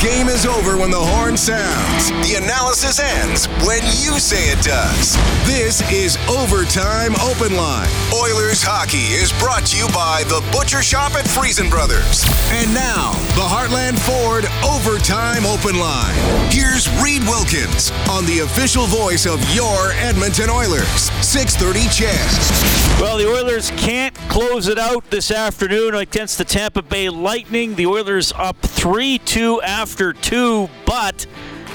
[0.00, 2.10] game is over when the horn sounds.
[2.26, 5.16] The analysis ends when you say it does.
[5.46, 7.88] This is Overtime Open Line.
[8.12, 12.24] Oilers hockey is brought to you by the Butcher Shop at Freson Brothers.
[12.50, 16.14] And now, the Heartland Ford Overtime Open Line.
[16.50, 21.12] Here's Reed Wilkins on the official voice of your Edmonton Oilers.
[21.22, 23.00] 630 CHED.
[23.00, 27.74] Well, the Oilers can't close it out this afternoon against the Tampa Bay Lightning.
[27.74, 31.26] The Oilers up 3 2 after two, but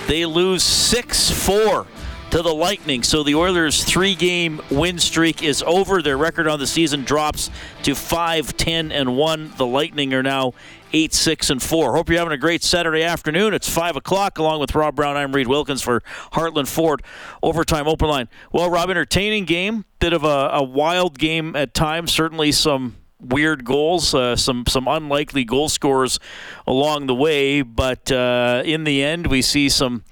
[0.08, 1.86] they lose 6 4
[2.32, 3.04] to the Lightning.
[3.04, 6.02] So the Oilers' three game win streak is over.
[6.02, 7.50] Their record on the season drops
[7.84, 9.54] to 5 10 and 1.
[9.58, 10.54] The Lightning are now
[10.94, 11.96] 8 6 and 4.
[11.96, 13.54] Hope you're having a great Saturday afternoon.
[13.54, 14.38] It's 5 o'clock.
[14.38, 16.02] Along with Rob Brown, I'm Reed Wilkins for
[16.34, 17.02] Heartland Ford
[17.42, 18.30] Overtime Open Line.
[18.52, 19.86] Well, Rob, entertaining game.
[20.00, 22.12] Bit of a, a wild game at times.
[22.12, 26.20] Certainly some weird goals, uh, some some unlikely goal scorers
[26.66, 30.04] along the way, but uh, in the end, we see some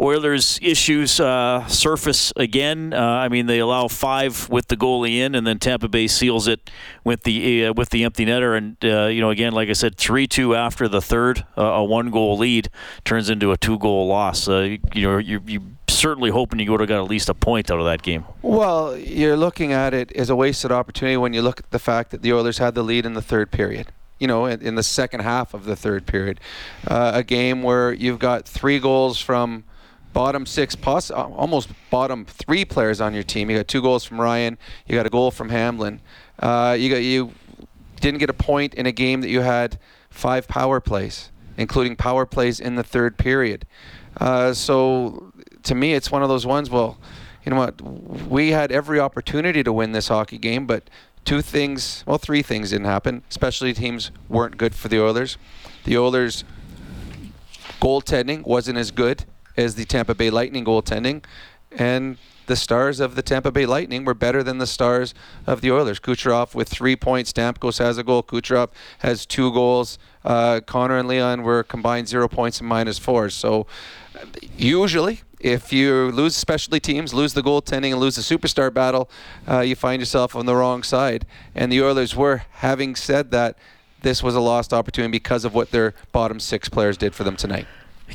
[0.00, 2.94] Oilers issues uh, surface again.
[2.94, 6.46] Uh, I mean, they allow five with the goalie in, and then Tampa Bay seals
[6.46, 6.70] it
[7.02, 8.56] with the uh, with the empty netter.
[8.56, 12.10] And uh, you know, again, like I said, three two after the third, a one
[12.10, 12.70] goal lead
[13.04, 14.46] turns into a two goal loss.
[14.46, 17.78] You know, you you certainly hoping you would have got at least a point out
[17.78, 18.24] of that game.
[18.42, 22.10] Well, you're looking at it as a wasted opportunity when you look at the fact
[22.10, 24.82] that the Oilers had the lead in the third period you know, in, in, the
[24.82, 26.40] second half of the third period.
[26.86, 29.62] Uh, a game where you've got three goals from
[30.12, 33.50] bottom six, poss- uh, almost bottom three players on your team.
[33.50, 34.58] You got two goals from Ryan.
[34.86, 36.00] You got a goal from Hamblin.
[36.38, 37.32] Uh, you got you
[38.00, 39.78] didn't get a point in a game that you had
[40.10, 43.66] five power plays, including power plays in the third period.
[44.20, 45.32] Uh, so
[45.64, 46.70] to me, it's one of those ones.
[46.70, 46.98] Well,
[47.44, 47.80] you know what?
[47.80, 50.90] We had every opportunity to win this hockey game, but
[51.24, 53.22] two things, well, three things didn't happen.
[53.28, 55.36] Specialty teams weren't good for the Oilers.
[55.84, 56.44] The Oilers'
[57.80, 59.24] goaltending wasn't as good
[59.56, 61.24] as the Tampa Bay Lightning goaltending,
[61.72, 65.12] and the stars of the Tampa Bay Lightning were better than the stars
[65.46, 66.00] of the Oilers.
[66.00, 67.32] Kucherov with three points.
[67.32, 68.22] Stamkos has a goal.
[68.22, 68.70] Kucherov
[69.00, 69.98] has two goals.
[70.24, 73.28] Uh, Connor and Leon were combined zero points and minus four.
[73.28, 73.66] So
[74.56, 79.08] usually, if you lose specialty teams, lose the goaltending, and lose the superstar battle,
[79.48, 81.26] uh, you find yourself on the wrong side.
[81.54, 82.42] And the Oilers were.
[82.52, 83.56] Having said that,
[84.02, 87.36] this was a lost opportunity because of what their bottom six players did for them
[87.36, 87.66] tonight.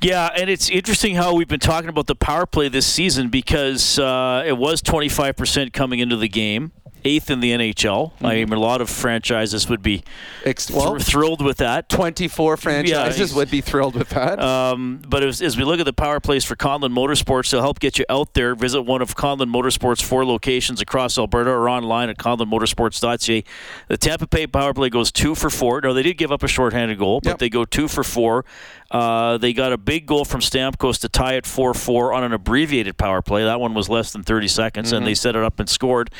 [0.01, 3.99] Yeah, and it's interesting how we've been talking about the power play this season because
[3.99, 6.71] uh, it was 25% coming into the game
[7.05, 8.13] eighth in the NHL.
[8.13, 8.25] Mm-hmm.
[8.25, 10.03] I mean, a lot of franchises would be
[10.45, 11.89] Ex- well, th- thrilled with that.
[11.89, 14.39] 24 franchises yeah, would be thrilled with that.
[14.39, 17.79] Um, but as, as, we look at the power plays for Conlon Motorsports, to help
[17.79, 22.09] get you out there, visit one of Conlon Motorsports' four locations across Alberta or online
[22.09, 23.43] at conlonmotorsports.ca.
[23.87, 25.81] The Tampa Bay power play goes two for four.
[25.81, 27.39] No, they did give up a shorthanded goal, but yep.
[27.39, 28.45] they go two for four.
[28.93, 32.31] Uh, they got a big goal from Stamkos to tie it 4 4 on an
[32.31, 33.43] abbreviated power play.
[33.43, 34.97] That one was less than 30 seconds, mm-hmm.
[34.97, 36.11] and they set it up and scored.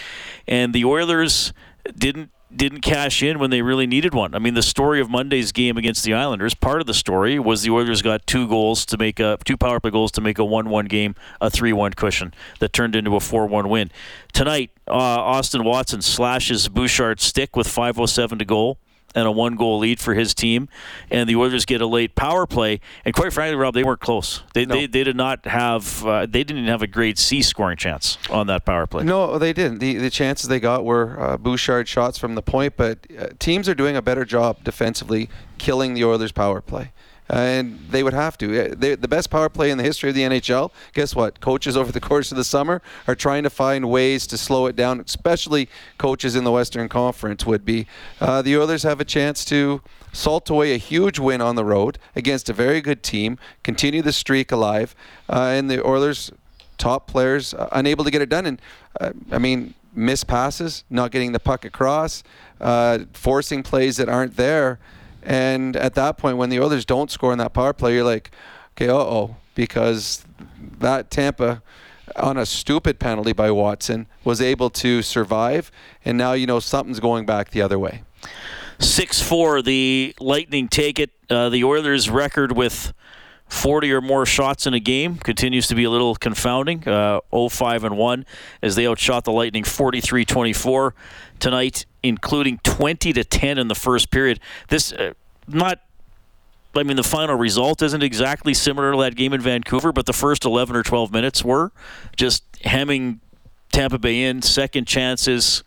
[0.48, 1.54] And the Oilers
[1.98, 4.36] didn't didn't cash in when they really needed one.
[4.36, 7.64] I mean, the story of Monday's game against the Islanders, part of the story was
[7.64, 10.46] the Oilers got two goals to make a two power play goals to make a
[10.46, 13.92] one-one game, a three-one cushion that turned into a four-one win.
[14.34, 18.78] Tonight, uh, Austin Watson slashes Bouchard's stick with 5:07 to goal
[19.16, 20.70] and a one goal lead for his team,
[21.10, 22.80] and the Oilers get a late power play.
[23.06, 24.44] And quite frankly, Rob, they weren't close.
[24.54, 24.76] They, no.
[24.76, 28.48] they, they, did not have uh, they didn't have a grade C scoring chance on
[28.48, 29.04] that power play.
[29.04, 29.80] No, they didn't.
[29.80, 33.70] The the chances they got were uh, Bouchard shots from the point, but uh, teams
[33.70, 36.92] are doing a better job defensively killing the Oilers' power play
[37.30, 38.76] and they would have to.
[38.76, 40.72] They, the best power play in the history of the NHL.
[40.94, 41.40] Guess what?
[41.40, 44.76] Coaches over the course of the summer are trying to find ways to slow it
[44.76, 47.88] down, especially coaches in the Western Conference would be.
[48.20, 51.98] Uh, the Oilers have a chance to salt away a huge win on the road
[52.16, 54.96] against a very good team, continue the streak alive,
[55.30, 56.32] uh, and the Oilers
[56.78, 58.46] top players uh, unable to get it done.
[58.46, 58.62] And
[59.00, 62.24] uh, I mean, miss passes, not getting the puck across,
[62.62, 64.80] uh, forcing plays that aren't there.
[65.26, 68.32] And at that point, when the Oilers don't score in that power play, you're like,
[68.76, 70.26] okay, uh oh, because
[70.80, 71.62] that Tampa
[72.16, 75.72] on a stupid penalty by Watson was able to survive,
[76.04, 78.04] and now you know something's going back the other way.
[78.80, 81.12] 6 4, the Lightning take it.
[81.30, 82.94] Uh, the Oilers' record with
[83.48, 86.88] 40 or more shots in a game continues to be a little confounding.
[86.88, 88.26] Uh, 0-5 and 1
[88.62, 90.92] as they outshot the Lightning 43-24
[91.40, 94.40] tonight, including 20 to 10 in the first period.
[94.70, 95.14] This uh,
[95.48, 95.80] not
[96.76, 100.14] I mean, the final result isn't exactly similar to that game in Vancouver, but the
[100.14, 101.72] first 11 or 12 minutes were
[102.16, 103.22] just hemming
[103.72, 105.64] Tampa Bay in, second chances,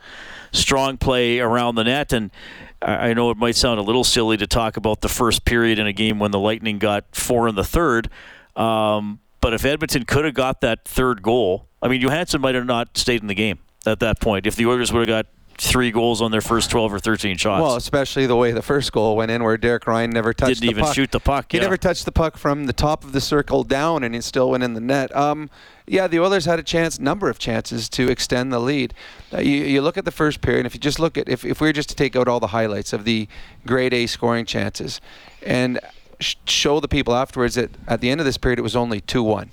[0.53, 2.13] strong play around the net.
[2.13, 2.33] And
[2.83, 5.87] I know it might sound a little silly to talk about the first period in
[5.87, 8.11] a game when the Lightning got four in the third.
[8.57, 12.67] Um, but if Edmonton could have got that third goal, I mean, Johansson might have
[12.67, 14.47] not stayed in the game at that point.
[14.47, 15.27] If the Oilers would have got
[15.59, 17.63] three goals on their first 12 or 13 shots.
[17.63, 20.63] Well, especially the way the first goal went in, where Derek Ryan never touched Didn't
[20.63, 20.95] the even puck.
[20.95, 21.47] shoot the puck.
[21.51, 21.65] He yeah.
[21.65, 24.63] never touched the puck from the top of the circle down, and he still went
[24.63, 25.15] in the net.
[25.17, 25.51] Um,
[25.87, 28.93] yeah, the Oilers had a chance, number of chances to extend the lead.
[29.33, 31.45] Uh, you, you look at the first period, and if you just look at, if,
[31.45, 33.29] if we were just to take out all the highlights of the
[33.67, 35.01] grade A scoring chances,
[35.43, 35.81] and
[36.21, 39.01] sh- show the people afterwards that at the end of this period it was only
[39.01, 39.49] 2-1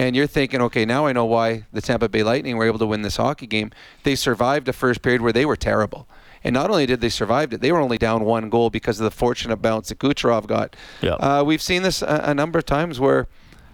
[0.00, 2.86] and you're thinking, okay, now I know why the Tampa Bay Lightning were able to
[2.86, 3.70] win this hockey game.
[4.02, 6.08] They survived a first period where they were terrible.
[6.42, 9.04] And not only did they survive it, they were only down one goal because of
[9.04, 10.74] the fortunate bounce that Kucherov got.
[11.02, 11.16] Yeah.
[11.16, 13.28] Uh, we've seen this a, a number of times where,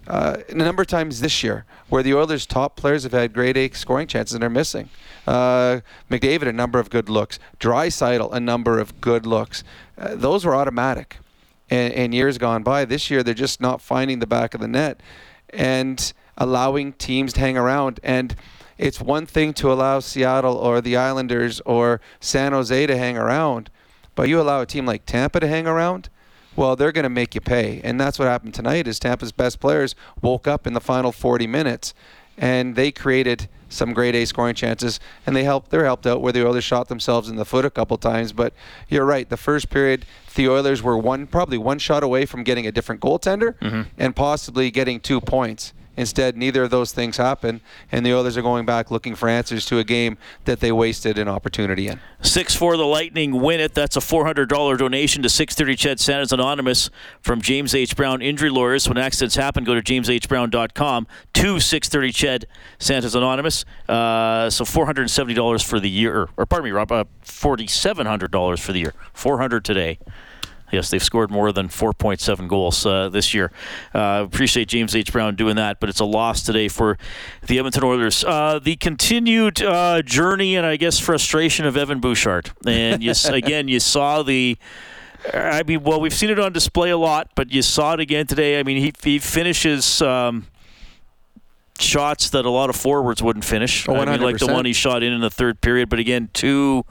[0.07, 3.55] uh, a number of times this year, where the Oilers' top players have had grade
[3.55, 4.89] A scoring chances and they're missing.
[5.25, 5.79] Uh,
[6.11, 7.39] McDavid, a number of good looks.
[7.61, 9.63] Draisaitl, a number of good looks.
[9.97, 11.19] Uh, those were automatic.
[11.69, 14.67] And, and years gone by, this year they're just not finding the back of the
[14.67, 14.99] net
[15.51, 17.99] and allowing teams to hang around.
[18.03, 18.35] And
[18.77, 23.69] it's one thing to allow Seattle or the Islanders or San Jose to hang around,
[24.15, 26.09] but you allow a team like Tampa to hang around,
[26.55, 27.81] well, they're going to make you pay.
[27.83, 31.45] And that's what happened tonight is Tampa's best players woke up in the final 40
[31.47, 31.93] minutes
[32.37, 36.31] and they created some grade A scoring chances and they helped they're helped out where
[36.31, 38.31] the Oilers shot themselves in the foot a couple times.
[38.31, 38.53] But
[38.87, 40.05] you're right the first period
[40.35, 43.81] the Oilers were one probably one shot away from getting a different goaltender mm-hmm.
[43.97, 47.59] and possibly getting two points Instead, neither of those things happen,
[47.91, 51.17] and the Oilers are going back looking for answers to a game that they wasted
[51.17, 51.99] an opportunity in.
[52.21, 53.73] 6 4 the Lightning win it.
[53.73, 56.89] That's a $400 donation to 630 Ched Santa's Anonymous
[57.21, 57.95] from James H.
[57.95, 58.87] Brown Injury Lawyers.
[58.87, 62.43] When accidents happen, go to jameshbrown.com to 630 Ched
[62.79, 63.65] Santa's Anonymous.
[63.89, 68.93] Uh, so $470 for the year, or pardon me, Rob, uh, $4,700 for the year.
[69.13, 69.99] 400 today.
[70.71, 73.51] Yes, they've scored more than 4.7 goals uh, this year.
[73.93, 75.11] Uh, appreciate James H.
[75.13, 76.97] Brown doing that, but it's a loss today for
[77.45, 78.23] the Edmonton Oilers.
[78.23, 83.67] Uh, the continued uh, journey and I guess frustration of Evan Bouchard, and you, again,
[83.67, 84.57] you saw the.
[85.33, 88.27] I mean, well, we've seen it on display a lot, but you saw it again
[88.27, 88.59] today.
[88.59, 90.01] I mean, he, he finishes.
[90.01, 90.47] Um,
[91.79, 93.87] shots that a lot of forwards wouldn't finish.
[93.87, 96.29] Oh, I mean, like the one he shot in in the third period, but again,
[96.33, 96.85] two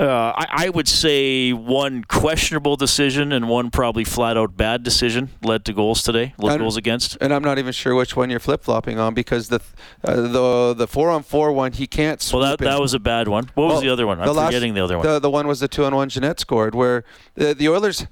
[0.00, 5.28] uh, I, I would say one questionable decision and one probably flat out bad decision
[5.42, 6.34] led to goals today.
[6.38, 7.18] Led And- goals against.
[7.20, 9.60] And I'm not even sure which one you're flip flopping on because the
[10.02, 12.18] uh, the the four on four one he can't.
[12.32, 12.64] Well, that in.
[12.66, 13.50] that was a bad one.
[13.54, 14.20] What was the other one?
[14.20, 15.06] I'm last- forgetting the other one.
[15.06, 17.04] The, the one was the two on one Jeannot scored, where
[17.34, 18.06] the, the Oilers,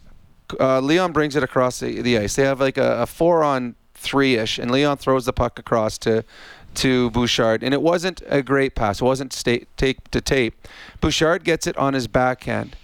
[0.60, 2.36] uh, Leon brings it across the, the ice.
[2.36, 5.98] They have like a, a four on three ish, and Leon throws the puck across
[5.98, 6.22] to
[6.74, 9.00] to Bouchard, and it wasn't a great pass.
[9.00, 10.66] It wasn't sta tape to tape.
[11.00, 12.76] Bouchard gets it on his backhand.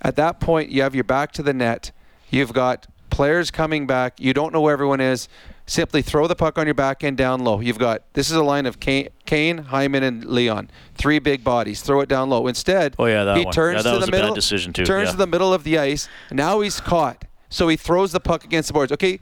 [0.00, 1.92] At that point, you have your back to the net.
[2.30, 4.18] You've got players coming back.
[4.18, 5.28] You don't know where everyone is.
[5.64, 7.60] Simply throw the puck on your backhand down low.
[7.60, 10.70] You've got this is a line of Kane, Kane Hyman, and Leon.
[10.96, 11.82] Three big bodies.
[11.82, 12.48] Throw it down low.
[12.48, 13.52] Instead, Oh, yeah, that he one.
[13.54, 14.34] turns Yeah, that to was the a bad middle.
[14.34, 14.84] decision, too.
[14.84, 15.12] Turns Yeah.
[15.12, 16.08] to the middle of the ice.
[16.32, 17.24] Now he's caught.
[17.48, 18.90] So he throws the puck against the boards.
[18.92, 19.20] Okay,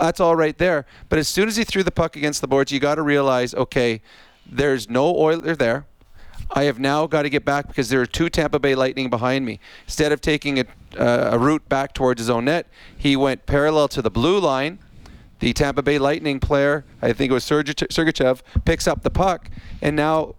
[0.00, 0.86] that's all right there.
[1.08, 3.54] But as soon as he threw the puck against the boards, you got to realize,
[3.54, 4.00] okay,
[4.46, 5.86] there's no Oiler there.
[6.52, 9.44] I have now got to get back because there are two Tampa Bay Lightning behind
[9.44, 9.60] me.
[9.84, 10.64] Instead of taking a,
[10.98, 12.66] uh, a route back towards his own net,
[12.96, 14.80] he went parallel to the blue line.
[15.38, 19.48] The Tampa Bay Lightning player, I think it was Sergachev, picks up the puck,
[19.80, 20.34] and now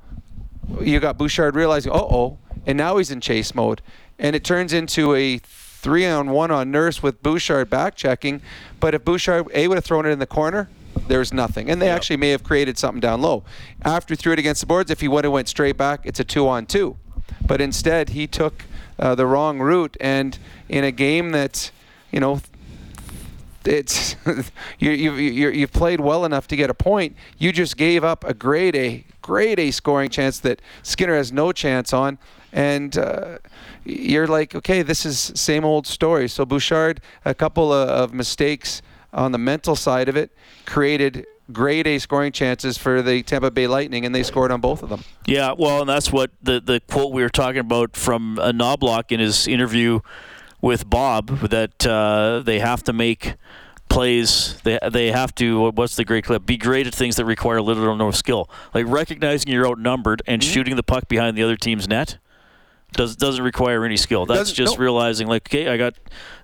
[0.79, 2.37] you got Bouchard realizing, uh oh,
[2.67, 3.81] and now he's in chase mode,
[4.19, 5.39] and it turns into a
[5.81, 8.41] three on one on Nurse with Bouchard back checking.
[8.79, 10.69] But if Bouchard a would have thrown it in the corner,
[11.07, 13.43] there's nothing, and they actually may have created something down low.
[13.81, 16.19] After he threw it against the boards, if he would have went straight back, it's
[16.19, 16.97] a two on two.
[17.45, 18.65] But instead, he took
[18.99, 20.37] uh, the wrong route, and
[20.69, 21.71] in a game that,
[22.11, 22.41] you know,
[23.65, 24.15] it's
[24.79, 27.15] you you you you've played well enough to get a point.
[27.37, 31.51] You just gave up a grade A grade A scoring chance that Skinner has no
[31.51, 32.17] chance on,
[32.51, 33.37] and uh,
[33.85, 36.27] you're like, okay, this is same old story.
[36.27, 38.81] So Bouchard, a couple of, of mistakes
[39.13, 40.31] on the mental side of it,
[40.65, 44.83] created grade A scoring chances for the Tampa Bay Lightning, and they scored on both
[44.83, 45.03] of them.
[45.25, 49.11] Yeah, well, and that's what the the quote we were talking about from uh, Knoblauch
[49.11, 49.99] in his interview
[50.61, 53.35] with Bob that uh, they have to make
[53.89, 54.59] plays.
[54.63, 55.71] They they have to.
[55.71, 56.45] What's the great clip?
[56.45, 60.43] Be great at things that require little or no skill, like recognizing you're outnumbered and
[60.43, 62.17] shooting the puck behind the other team's net.
[62.93, 64.25] Does doesn't require any skill.
[64.25, 64.83] That's Doesn't- just no.
[64.83, 65.93] realizing like, okay, I got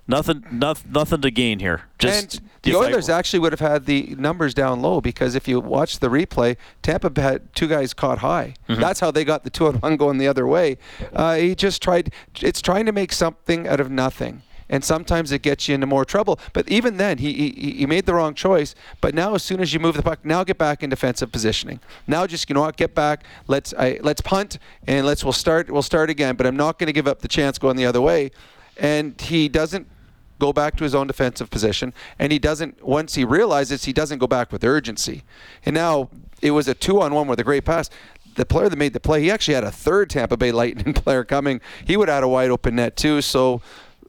[0.06, 1.82] nothing, nothing, nothing to gain here.
[1.98, 5.34] Just and the if I- Oilers actually would have had the numbers down low because
[5.34, 8.54] if you watch the replay, Tampa had two guys caught high.
[8.68, 8.80] Mm-hmm.
[8.80, 10.78] That's how they got the two on one going the other way.
[11.12, 12.12] Uh, he just tried.
[12.40, 14.42] It's trying to make something out of nothing.
[14.70, 16.38] And sometimes it gets you into more trouble.
[16.52, 18.74] But even then, he, he he made the wrong choice.
[19.00, 21.80] But now, as soon as you move the puck, now get back in defensive positioning.
[22.06, 23.24] Now, just you know what, get back.
[23.46, 26.36] Let's I, let's punt and let's we'll start we'll start again.
[26.36, 28.30] But I'm not going to give up the chance going the other way.
[28.76, 29.88] And he doesn't
[30.38, 31.92] go back to his own defensive position.
[32.18, 35.24] And he doesn't, once he realizes, he doesn't go back with urgency.
[35.64, 36.10] And now
[36.40, 37.90] it was a two on one with a great pass.
[38.36, 41.24] The player that made the play, he actually had a third Tampa Bay Lightning player
[41.24, 41.60] coming.
[41.84, 43.20] He would have a wide open net too.
[43.20, 43.60] So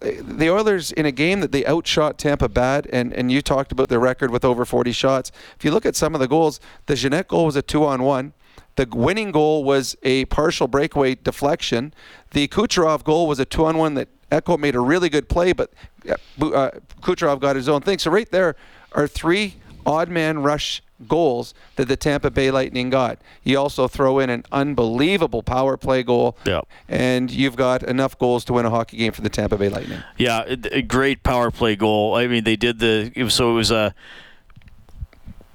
[0.01, 3.89] the Oilers, in a game that they outshot Tampa bad, and, and you talked about
[3.89, 5.31] their record with over 40 shots.
[5.57, 8.03] If you look at some of the goals, the Jeannot goal was a two on
[8.03, 8.33] one.
[8.75, 11.93] The winning goal was a partial breakaway deflection.
[12.31, 15.51] The Kucherov goal was a two on one that Ekholm made a really good play,
[15.51, 15.73] but
[16.07, 16.69] uh,
[17.01, 17.99] Kucherov got his own thing.
[17.99, 18.55] So right there
[18.93, 23.19] are three odd man rush goals that the Tampa Bay Lightning got.
[23.43, 26.61] You also throw in an unbelievable power play goal, Yeah.
[26.89, 30.03] and you've got enough goals to win a hockey game for the Tampa Bay Lightning.
[30.17, 32.15] Yeah, a great power play goal.
[32.15, 33.95] I mean, they did the so it was a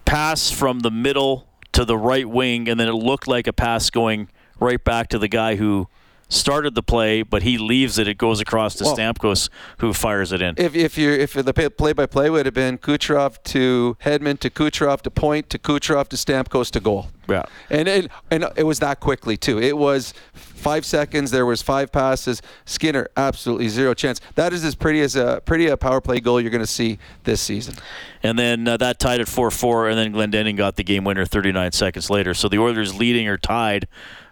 [0.04, 3.90] pass from the middle to the right wing, and then it looked like a pass
[3.90, 4.28] going
[4.60, 5.88] right back to the guy who
[6.34, 8.08] started the play, but he leaves it.
[8.08, 9.48] It goes across to Well- Stamkos,
[9.78, 10.54] who fires it in.
[10.56, 14.50] If if you if the play by play would have been Kucherov to Hedman to
[14.50, 17.08] Kucherov to point to Kucherov to Stamkos to goal.
[17.28, 17.44] Yeah.
[17.70, 19.58] And it, and it was that quickly too.
[19.60, 21.30] It was five seconds.
[21.30, 22.42] There was five passes.
[22.64, 24.20] Skinner absolutely zero chance.
[24.34, 26.98] That is as pretty as a pretty a power play goal you're going to see
[27.24, 27.74] this season.
[28.22, 31.26] And then uh, that tied at 4 4, and then Glendening got the game winner
[31.26, 32.34] 39 seconds later.
[32.34, 33.86] So the Oilers leading or tied,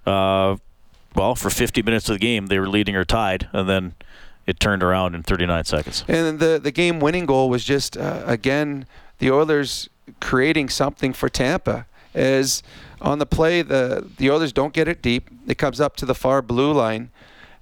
[0.06, 0.56] uh,
[1.14, 3.94] well, for 50 minutes of the game, they were leading or tied, and then
[4.46, 6.04] it turned around in 39 seconds.
[6.08, 8.86] And the the game winning goal was just uh, again
[9.18, 9.88] the Oilers
[10.20, 11.86] creating something for Tampa.
[12.14, 12.62] As
[13.00, 15.30] on the play, the the Oilers don't get it deep.
[15.46, 17.10] It comes up to the far blue line,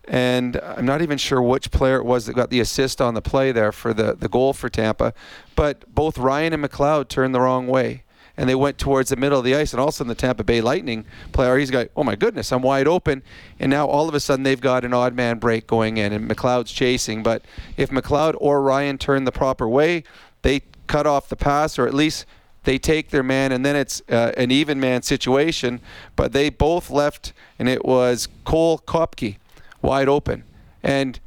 [0.09, 3.23] and I'm not even sure which player it was that got the assist on the
[3.23, 5.12] play there for the the goal for Tampa.
[5.54, 8.04] But both Ryan and McLeod turned the wrong way.
[8.40, 10.14] And they went towards the middle of the ice, and all of a sudden the
[10.14, 13.23] Tampa Bay Lightning player, he's got, oh my goodness, I'm wide open,
[13.59, 16.26] and now all of a sudden they've got an odd man break going in, and
[16.26, 17.23] McLeod's chasing.
[17.23, 17.44] But
[17.76, 20.04] if McLeod or Ryan turn the proper way,
[20.40, 22.25] they cut off the pass, or at least
[22.64, 25.78] they take their man, and then it's uh, an even man situation.
[26.16, 29.37] But they both left, and it was Cole Koepke
[29.82, 30.44] wide open,
[30.82, 31.20] and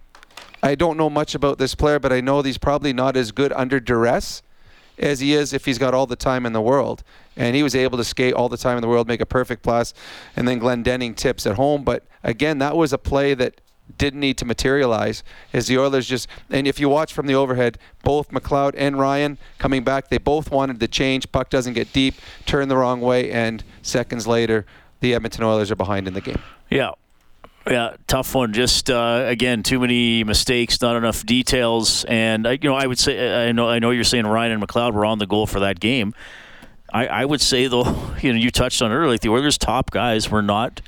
[0.64, 3.54] I don't know much about this player, but I know he's probably not as good
[3.54, 4.42] under duress
[4.98, 7.04] as he is if he's got all the time in the world.
[7.36, 9.64] And he was able to skate all the time in the world, make a perfect
[9.64, 9.94] pass,
[10.36, 11.84] and then Glendening tips at home.
[11.84, 13.60] But again, that was a play that
[13.98, 17.78] didn't need to materialize as the Oilers just and if you watch from the overhead
[18.02, 22.16] both McLeod and Ryan coming back they both wanted to change puck doesn't get deep
[22.46, 24.66] turn the wrong way and seconds later
[25.02, 26.92] the Edmonton Oilers are behind in the game Yeah.
[27.70, 28.52] Yeah, tough one.
[28.52, 33.48] Just uh, again, too many mistakes, not enough details, and you know, I would say,
[33.48, 35.80] I know, I know, you're saying Ryan and McLeod were on the goal for that
[35.80, 36.14] game.
[36.92, 37.86] I, I would say though,
[38.22, 40.82] you know, you touched on it earlier, the Oilers' top guys were not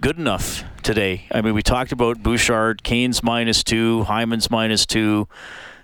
[0.00, 1.26] good enough today.
[1.32, 5.28] I mean, we talked about Bouchard, Kane's minus two, Hyman's minus two,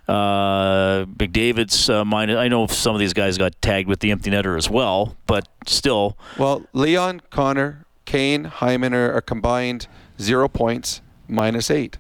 [0.07, 2.37] uh, McDavid's uh, minus.
[2.37, 5.47] I know some of these guys got tagged with the empty netter as well, but
[5.67, 9.87] still, Well, Leon, Connor, Kane, Hyman are, are combined
[10.19, 11.99] zero points, minus eight.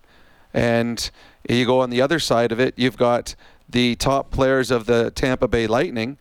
[0.54, 1.10] And
[1.46, 3.34] you go on the other side of it, you've got
[3.68, 6.16] the top players of the Tampa Bay Lightning.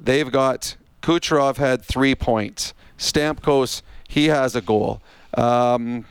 [0.00, 2.72] They've got Kucherov had three points.
[2.96, 5.02] Stamkos, he has a goal.
[5.34, 6.06] Um,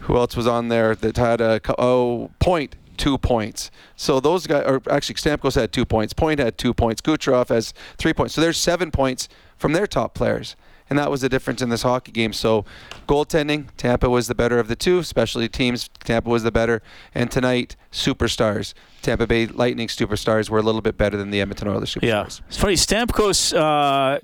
[0.00, 3.70] who else was on there that had a oh point two points?
[3.96, 6.12] So those guys, or actually Stamkos had two points.
[6.12, 7.00] Point had two points.
[7.00, 8.34] Kucherov has three points.
[8.34, 9.26] So there's seven points
[9.56, 10.54] from their top players,
[10.88, 12.32] and that was the difference in this hockey game.
[12.32, 12.64] So
[13.08, 15.02] goaltending, Tampa was the better of the two.
[15.02, 16.82] Specialty teams, Tampa was the better.
[17.14, 21.68] And tonight, superstars, Tampa Bay Lightning superstars were a little bit better than the Edmonton
[21.68, 22.02] Oilers superstars.
[22.02, 22.74] Yeah, it's funny.
[22.74, 24.20] Stamkos, uh,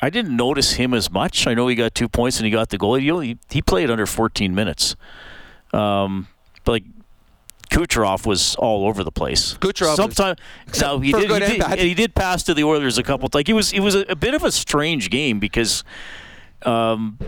[0.00, 1.46] I didn't notice him as much.
[1.46, 2.94] I know he got two points and he got the goal.
[2.94, 4.96] He he played under 14 minutes.
[5.72, 6.28] Um,
[6.64, 6.84] but like
[7.70, 9.54] Kucherov was all over the place.
[9.58, 10.38] Kucherov Sometimes
[10.80, 13.28] now he did, he did he did pass to the Oilers a couple.
[13.32, 15.84] Like it was it was a, a bit of a strange game because
[16.62, 17.18] um,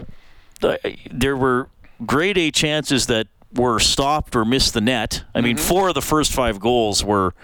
[1.11, 1.68] there were
[2.06, 5.25] grade A chances that were stopped or missed the net.
[5.35, 7.35] I mean, four of the first five goals were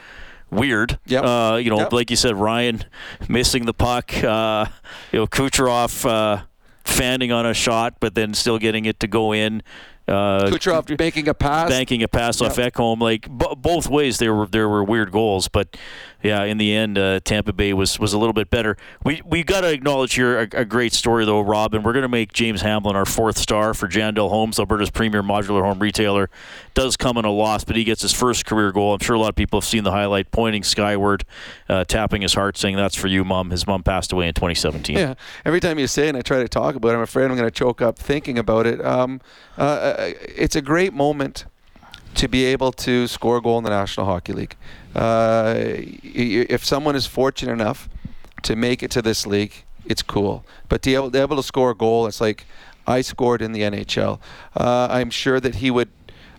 [0.50, 0.90] weird.
[0.90, 1.12] Mm-hmm.
[1.12, 1.24] Yep.
[1.24, 1.92] Uh, you know, Yep.
[1.92, 2.84] like you said, Ryan
[3.28, 4.12] missing the puck.
[4.22, 4.66] Uh,
[5.12, 6.42] you know, Kucherov uh,
[6.84, 9.62] fanning on a shot, but then still getting it to go in.
[10.08, 12.50] Uh, Kucherov banking a pass, banking a pass yep.
[12.50, 13.00] off Ekholm.
[13.00, 15.76] Like b- both ways, there were there were weird goals, but
[16.26, 18.76] yeah, in the end, uh, Tampa Bay was was a little bit better.
[19.04, 22.02] We we got to acknowledge here a, a, great story though, Rob, and we're going
[22.02, 26.28] to make James Hamblin our fourth star for Jandel Homes, Alberta's premier modular home retailer.
[26.74, 28.92] Does come in a loss, but he gets his first career goal.
[28.92, 31.24] I'm sure a lot of people have seen the highlight, pointing skyward,
[31.68, 34.96] uh, tapping his heart, saying, "That's for you, mom." His mom passed away in 2017.
[34.96, 35.14] Yeah.
[35.44, 37.36] Every time you say it, and I try to talk about it, I'm afraid I'm
[37.36, 38.84] going to choke up thinking about it.
[38.84, 39.20] Um,
[39.56, 41.46] uh, uh, it's a great moment
[42.16, 44.56] to be able to score a goal in the National Hockey League.
[44.94, 47.88] Uh, if someone is fortunate enough
[48.42, 50.44] to make it to this league, it's cool.
[50.68, 52.46] But to be able, to, be able to score a goal, it's like
[52.86, 54.18] I scored in the NHL.
[54.56, 55.90] Uh, I'm sure that he would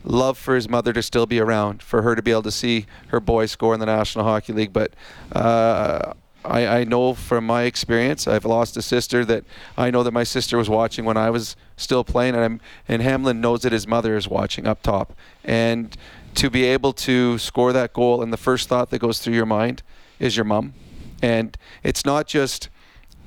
[0.03, 2.88] love for his mother to still be around, for her to be able to see
[3.10, 4.74] her boy score in the National Hockey League.
[4.74, 4.93] But
[5.31, 6.13] uh,
[6.46, 9.44] I, I know from my experience, I've lost a sister that
[9.77, 13.01] I know that my sister was watching when I was still playing, and I'm, and
[13.01, 15.13] Hamblin knows that his mother is watching up top,
[15.44, 15.96] and
[16.36, 19.46] to be able to score that goal, and the first thought that goes through your
[19.46, 19.84] mind
[20.20, 20.74] is your mom,
[21.22, 22.70] and it's not just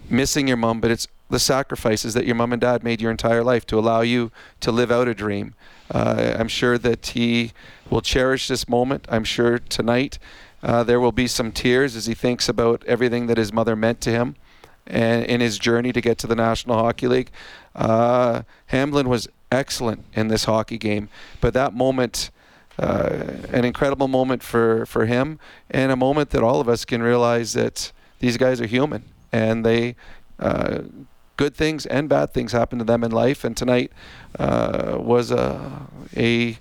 [0.08, 3.44] missing your mom, but it's the sacrifices that your mom and dad made your entire
[3.44, 5.54] life to allow you to live out a dream.
[5.90, 7.52] Uh, I'm sure that he
[7.88, 9.06] will cherish this moment.
[9.08, 10.18] I'm sure tonight
[10.62, 14.00] uh, there will be some tears as he thinks about everything that his mother meant
[14.02, 14.36] to him
[14.86, 17.30] and in his journey to get to the National Hockey League.
[17.74, 21.08] Uh, Hamblin was excellent in this hockey game,
[21.40, 22.30] but that moment,
[22.78, 25.38] uh, an incredible moment for, for him,
[25.70, 29.64] and a moment that all of us can realize that these guys are human and
[29.64, 29.96] they.
[30.38, 30.82] Uh,
[31.36, 33.90] good things and bad things happen to them in life, and tonight
[34.38, 36.58] uh, was a, a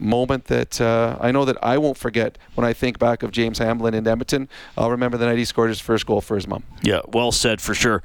[0.00, 3.58] moment that uh, I know that I won't forget when I think back of James
[3.58, 4.48] Hamblin in Edmonton.
[4.76, 6.62] I'll remember the night he scored his first goal for his mom.
[6.82, 8.02] Yeah, well said for sure.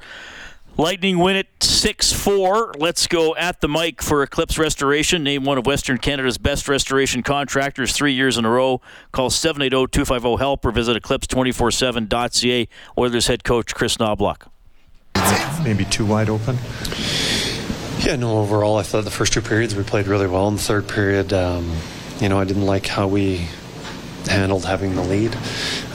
[0.76, 2.74] Lightning win it 6 4.
[2.78, 5.22] Let's go at the mic for Eclipse Restoration.
[5.22, 8.80] Name one of Western Canada's best restoration contractors three years in a row.
[9.12, 12.68] Call 780 250 HELP or visit eclipse247.ca.
[12.98, 14.48] Oilers head coach Kris Knoblauch.
[15.62, 16.58] Maybe too wide open.
[18.00, 20.48] Yeah, no, overall, I thought the first two periods we played really well.
[20.48, 21.70] In the third period, um,
[22.20, 23.46] you know, I didn't like how we
[24.26, 25.36] handled having the lead.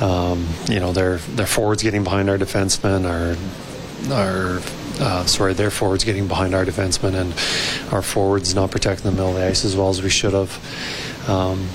[0.02, 3.36] Um, you know, their their forwards getting behind our defensemen, our
[4.14, 4.62] our
[5.00, 9.30] uh, sorry, their forwards getting behind our defensemen, and our forwards not protecting the middle
[9.30, 11.30] of the ice as well as we should have.
[11.30, 11.68] Um,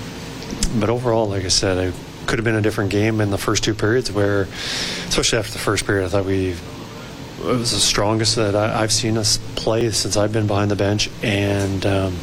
[0.79, 1.95] but overall, like I said, it
[2.27, 4.11] could have been a different game in the first two periods.
[4.11, 4.43] Where,
[5.09, 6.55] especially after the first period, I thought we
[7.41, 10.77] it was the strongest that I, have seen us play since I've been behind the
[10.77, 11.11] bench.
[11.23, 12.17] And, um,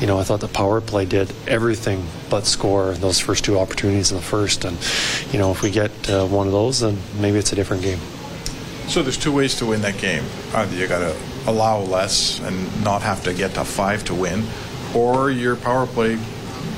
[0.00, 4.10] you know, I thought the power play did everything but score those first two opportunities
[4.10, 4.64] in the first.
[4.64, 4.78] And,
[5.32, 7.98] you know, if we get uh, one of those, then maybe it's a different game.
[8.88, 10.24] So there's two ways to win that game.
[10.54, 14.44] Either you got to allow less and not have to get to five to win,
[14.94, 16.18] or your power play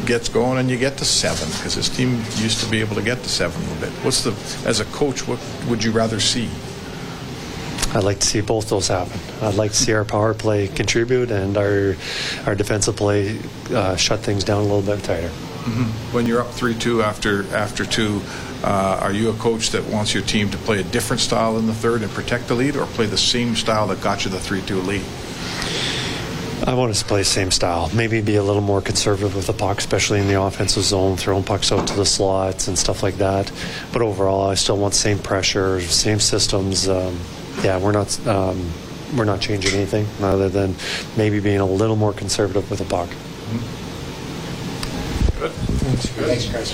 [0.07, 3.03] gets going and you get to seven because this team used to be able to
[3.03, 3.91] get to seven a bit.
[4.05, 4.31] What's the
[4.67, 5.27] as a coach?
[5.27, 6.49] What would you rather see?
[7.97, 9.19] I'd like to see both those happen.
[9.41, 11.97] I'd like to see our power play contribute and our
[12.47, 13.39] our defensive play
[13.71, 15.29] uh, shut things down a little bit tighter.
[15.29, 16.15] Mm-hmm.
[16.15, 18.21] When you're up three-two after after two,
[18.63, 21.67] uh, are you a coach that wants your team to play a different style in
[21.67, 24.39] the third and protect the lead, or play the same style that got you the
[24.39, 25.03] three-two lead?
[26.67, 27.91] I want us to play the same style.
[27.95, 31.45] Maybe be a little more conservative with the puck, especially in the offensive zone, throwing
[31.45, 33.51] pucks out to the slots and stuff like that.
[33.93, 36.89] But overall, I still want the same pressure, same systems.
[36.89, 37.19] Um,
[37.62, 38.71] yeah, we're not um,
[39.16, 40.75] we're not changing anything other than
[41.16, 43.09] maybe being a little more conservative with the puck.
[45.38, 45.53] Good.
[45.53, 46.71] Thanks, guys.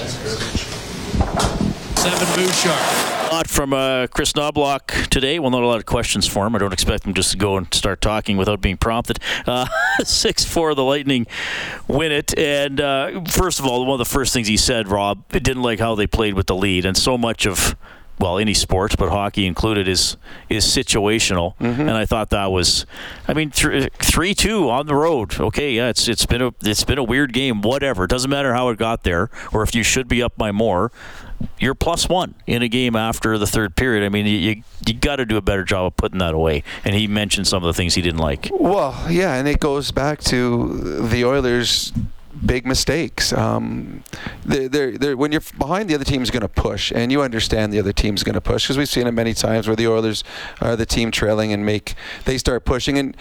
[2.03, 2.73] Seven Bouchard.
[2.73, 5.39] A lot from uh, Kris Knoblauch today.
[5.39, 6.55] Well, not a lot of questions for him.
[6.55, 9.21] I don't expect him just to go and start talking without being prompted.
[9.47, 9.67] Uh,
[10.05, 11.27] six four, the Lightning
[11.89, 12.37] win it.
[12.37, 15.79] And uh, first of all, one of the first things he said, Rob, didn't like
[15.79, 17.77] how they played with the lead, and so much of
[18.19, 20.17] well, any sports, but hockey included, is
[20.49, 21.57] is situational.
[21.59, 21.81] Mm-hmm.
[21.81, 22.87] And I thought that was,
[23.27, 25.39] I mean, three two on the road.
[25.41, 27.63] Okay, yeah, it's it's been a it's been a weird game.
[27.63, 30.53] Whatever, it doesn't matter how it got there, or if you should be up by
[30.53, 30.93] more.
[31.59, 34.05] You're plus one in a game after the third period.
[34.05, 36.63] I mean, you you got to do a better job of putting that away.
[36.85, 38.49] And he mentioned some of the things he didn't like.
[38.53, 41.93] Well, yeah, and it goes back to the Oilers
[42.45, 43.33] big mistakes.
[43.33, 44.03] Um,
[44.45, 47.79] they're, they're, when you're behind, the other team's going to push, and you understand the
[47.79, 50.25] other team's going to push because we've seen it many times where the Oilers
[50.61, 53.17] are the team trailing and make they start pushing, and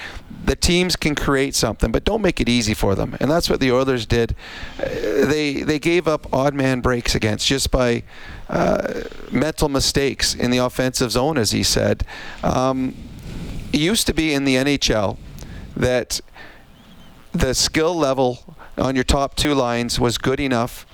[0.45, 3.15] the teams can create something, but don't make it easy for them.
[3.19, 4.35] And that's what the Oilers did.
[4.79, 4.85] Uh,
[5.25, 8.03] they they gave up odd man breaks against just by
[8.49, 12.05] uh, mental mistakes in the offensive zone, as he said.
[12.43, 12.95] Um,
[13.73, 15.17] it used to be in the NHL
[15.75, 16.19] that
[17.31, 20.85] the skill level on your top two lines was good enough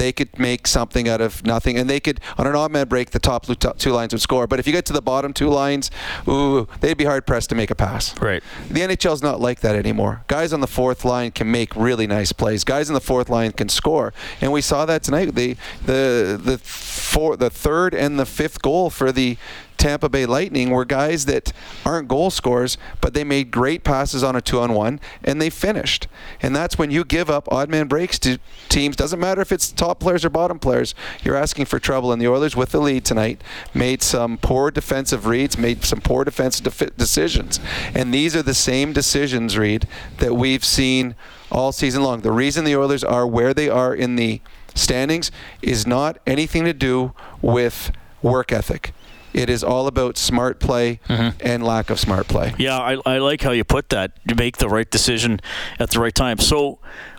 [0.00, 3.10] they could make something out of nothing, and they could on an odd man break
[3.10, 4.46] the top two lines would score.
[4.46, 5.90] But if you get to the bottom two lines,
[6.26, 8.18] ooh, they'd be hard pressed to make a pass.
[8.18, 8.42] Right.
[8.70, 10.24] The NHL's not like that anymore.
[10.26, 12.64] Guys on the fourth line can make really nice plays.
[12.64, 15.34] Guys on the fourth line can score, and we saw that tonight.
[15.34, 19.36] The the the four, the third and the fifth goal for the
[19.80, 21.54] Tampa Bay Lightning were guys that
[21.86, 25.48] aren't goal scorers, but they made great passes on a two on one and they
[25.48, 26.06] finished.
[26.42, 28.38] And that's when you give up odd man breaks to
[28.68, 28.94] teams.
[28.94, 32.12] Doesn't matter if it's top players or bottom players, you're asking for trouble.
[32.12, 36.24] And the Oilers, with the lead tonight, made some poor defensive reads, made some poor
[36.24, 37.58] defensive defi- decisions.
[37.94, 39.88] And these are the same decisions, Reed,
[40.18, 41.14] that we've seen
[41.50, 42.20] all season long.
[42.20, 44.42] The reason the Oilers are where they are in the
[44.74, 48.92] standings is not anything to do with work ethic.
[49.32, 51.36] It is all about smart play mm-hmm.
[51.40, 52.54] and lack of smart play.
[52.58, 54.18] Yeah, I, I like how you put that.
[54.28, 55.40] You make the right decision
[55.78, 56.38] at the right time.
[56.38, 56.78] So,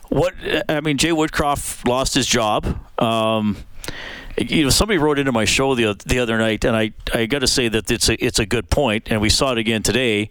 [0.09, 0.33] what
[0.67, 2.79] I mean, Jay Woodcroft lost his job.
[2.99, 3.57] Um,
[4.37, 7.39] you know, somebody wrote into my show the the other night, and I I got
[7.39, 10.29] to say that it's a it's a good point, and we saw it again today.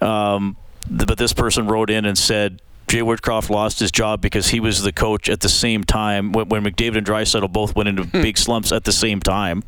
[0.00, 0.56] Um,
[0.90, 2.60] but this person wrote in and said
[2.92, 6.50] Jay Woodcroft lost his job because he was the coach at the same time when,
[6.50, 8.20] when McDavid and Draisaitl both went into hmm.
[8.20, 9.64] big slumps at the same time.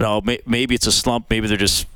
[0.00, 1.26] Now, may, maybe it's a slump.
[1.28, 1.86] Maybe they're just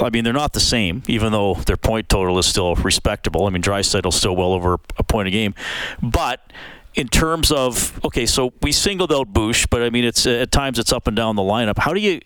[0.00, 3.46] I mean, they're not the same, even though their point total is still respectable.
[3.46, 5.54] I mean, Draisaitl's still well over a point a game,
[6.02, 6.52] but
[6.96, 10.80] in terms of okay, so we singled out Bush, but I mean, it's at times
[10.80, 11.78] it's up and down the lineup.
[11.78, 12.20] How do you?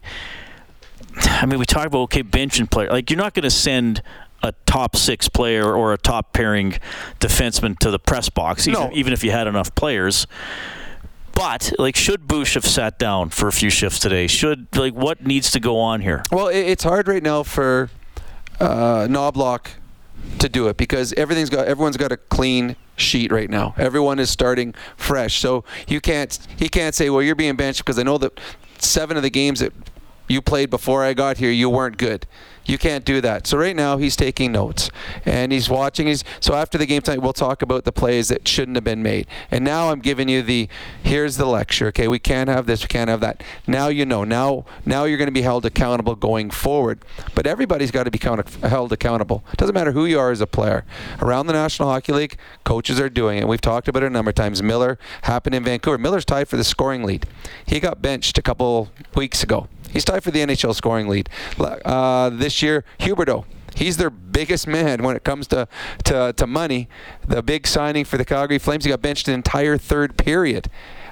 [1.19, 2.89] I mean, we talk about okay, bench and player.
[2.89, 4.01] Like, you're not going to send
[4.43, 6.75] a top six player or a top pairing
[7.21, 8.91] defenseman to the press box, even, no.
[8.93, 10.27] even if you had enough players.
[11.33, 14.27] But like, should Bush have sat down for a few shifts today?
[14.27, 16.23] Should like what needs to go on here?
[16.31, 17.91] Well, it's hard right now for
[18.61, 19.67] uh, Knoblauch
[20.39, 23.75] to do it because everything's got everyone's got a clean sheet right now.
[23.79, 27.99] Everyone is starting fresh, so you can't he can't say, well, you're being benched because
[27.99, 28.39] I know that
[28.79, 29.73] seven of the games that
[30.29, 32.27] you played before I got here, you weren't good.
[32.65, 33.47] You can't do that.
[33.47, 34.91] So right now he's taking notes
[35.25, 36.07] and he's watching.
[36.07, 39.03] He's so after the game tonight we'll talk about the plays that shouldn't have been
[39.03, 39.27] made.
[39.51, 40.69] And now I'm giving you the
[41.03, 41.89] here's the lecture.
[41.89, 42.83] Okay, we can't have this.
[42.83, 43.43] We can't have that.
[43.67, 44.25] Now you know.
[44.25, 47.01] Now now you're going to be held accountable going forward.
[47.35, 49.45] But everybody's got to be count- held accountable.
[49.53, 50.85] It doesn't matter who you are as a player.
[51.21, 53.49] Around the National Hockey League, coaches are doing it.
[53.49, 54.63] We've talked about it a number of times.
[54.63, 55.99] Miller happened in Vancouver.
[55.99, 57.27] Miller's tied for the scoring lead.
[57.67, 59.69] He got benched a couple weeks ago.
[59.93, 61.29] He's tied for the NHL scoring lead.
[61.59, 63.45] Uh, this year, Huberdeau.
[63.75, 65.67] He's their biggest man when it comes to,
[66.05, 66.89] to, to money.
[67.27, 70.69] The big signing for the Calgary Flames, he got benched an entire third period.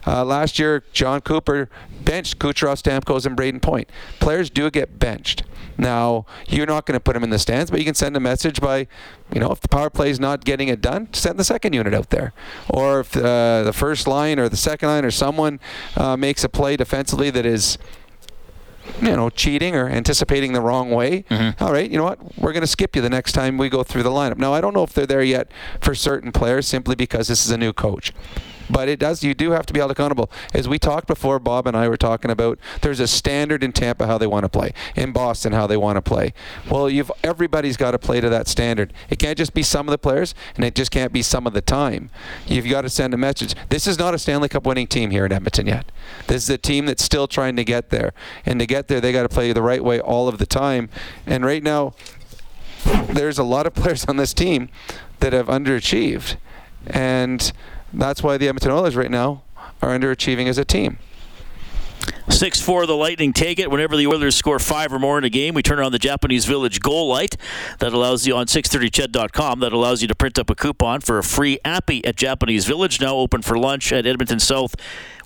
[0.06, 1.68] Uh, last year, Jon Cooper
[2.04, 3.90] benched Kucherov, Stamkos, and Brayden Point.
[4.18, 5.42] Players do get benched.
[5.76, 8.20] Now, you're not going to put them in the stands, but you can send a
[8.20, 8.86] message by,
[9.32, 11.94] you know, if the power play is not getting it done, send the second unit
[11.94, 12.34] out there.
[12.68, 15.58] Or if uh, the first line or the second line or someone
[15.96, 17.78] uh, makes a play defensively that is
[19.00, 21.22] you know, cheating or anticipating the wrong way.
[21.24, 21.62] Mm-hmm.
[21.62, 22.38] All right, you know what?
[22.38, 24.38] We're going to skip you the next time we go through the lineup.
[24.38, 25.50] Now, I don't know if they're there yet
[25.80, 28.12] for certain players simply because this is a new coach.
[28.70, 29.24] But it does.
[29.24, 30.30] You do have to be held accountable.
[30.54, 32.58] As we talked before, Bob and I were talking about.
[32.82, 34.72] There's a standard in Tampa how they want to play.
[34.94, 36.32] In Boston, how they want to play.
[36.70, 38.92] Well, you've everybody's got to play to that standard.
[39.08, 41.52] It can't just be some of the players, and it just can't be some of
[41.52, 42.10] the time.
[42.46, 43.54] You've got to send a message.
[43.68, 45.90] This is not a Stanley Cup winning team here in Edmonton yet.
[46.28, 48.12] This is a team that's still trying to get there,
[48.46, 50.88] and to get there, they got to play the right way all of the time.
[51.26, 51.94] And right now,
[53.08, 54.68] there's a lot of players on this team
[55.20, 56.36] that have underachieved,
[56.86, 57.52] and
[57.92, 59.42] that's why the Edmonton Oilers right now
[59.82, 60.98] are underachieving as a team.
[62.28, 63.70] 6 4, the Lightning take it.
[63.70, 66.44] Whenever the Oilers score five or more in a game, we turn on the Japanese
[66.44, 67.36] Village goal light
[67.80, 71.22] that allows you on 630ched.com that allows you to print up a coupon for a
[71.22, 74.74] free appy at Japanese Village, now open for lunch at Edmonton South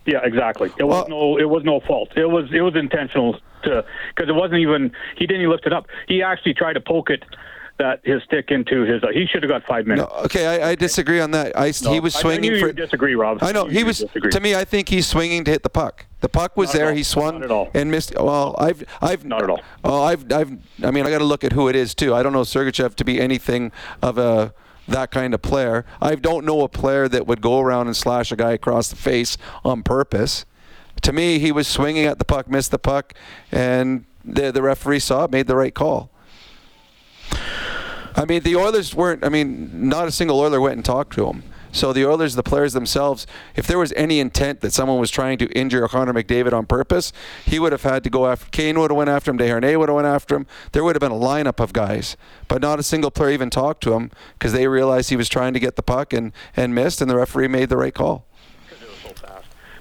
[0.08, 0.72] Yeah, exactly.
[0.80, 2.10] It was no, it was no fault.
[2.16, 5.74] It was, it was intentional to because it wasn't even he didn't even lift it
[5.74, 5.88] up.
[6.08, 7.24] He actually tried to poke it
[7.78, 9.04] that his stick into his.
[9.04, 10.10] Uh, he should have got five minutes.
[10.10, 11.58] No, okay, I, I, disagree on that.
[11.58, 12.74] I, no, he was swinging I for.
[12.74, 13.40] disagree, Rob.
[13.42, 14.00] I know he was.
[14.00, 14.32] Disagree.
[14.32, 16.06] To me, I think he's swinging to hit the puck.
[16.22, 16.94] The puck was not there.
[16.94, 18.16] He swung and missed.
[18.16, 19.62] Well, I've, I've not at all.
[19.84, 20.58] Oh, I've, I've.
[20.84, 22.16] I mean, I got to look at who it is too.
[22.16, 24.54] I don't know Sergachev to be anything of a
[24.88, 25.86] that kind of player.
[26.02, 28.96] I don't know a player that would go around and slash a guy across the
[28.96, 30.46] face on purpose.
[31.04, 33.14] To me, he was swinging at the puck, missed the puck,
[33.52, 36.10] and the the referee saw it, made the right call.
[38.16, 39.24] I mean, the Oilers weren't.
[39.24, 41.44] I mean, not a single Oiler went and talked to him.
[41.72, 45.38] So the Oilers, the players themselves, if there was any intent that someone was trying
[45.40, 47.14] to injure Connor McDavid on purpose,
[47.46, 48.50] he would have had to go after.
[48.52, 49.38] Kane would have went after him.
[49.38, 50.48] Desharnais would have went after him.
[50.72, 53.82] There would have been a lineup of guys, but not a single player even talked
[53.84, 57.02] to him because they realized he was trying to get the puck and and missed,
[57.02, 58.26] and the referee made the right call.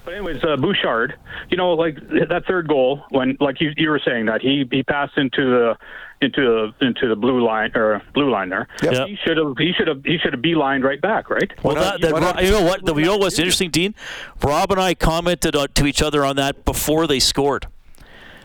[0.07, 1.18] But anyways, uh, Bouchard,
[1.51, 1.96] you know, like
[2.29, 5.77] that third goal when, like you, you were saying that he he passed into the
[6.20, 8.68] into the into the blue line or blue line there.
[8.83, 9.09] Yep.
[9.09, 11.50] He should have he should have he should have beelined right back, right?
[11.62, 12.87] Well, that, that, you know what?
[12.87, 13.94] You know what's interesting, Dean?
[14.42, 17.66] Rob and I commented to each other on that before they scored.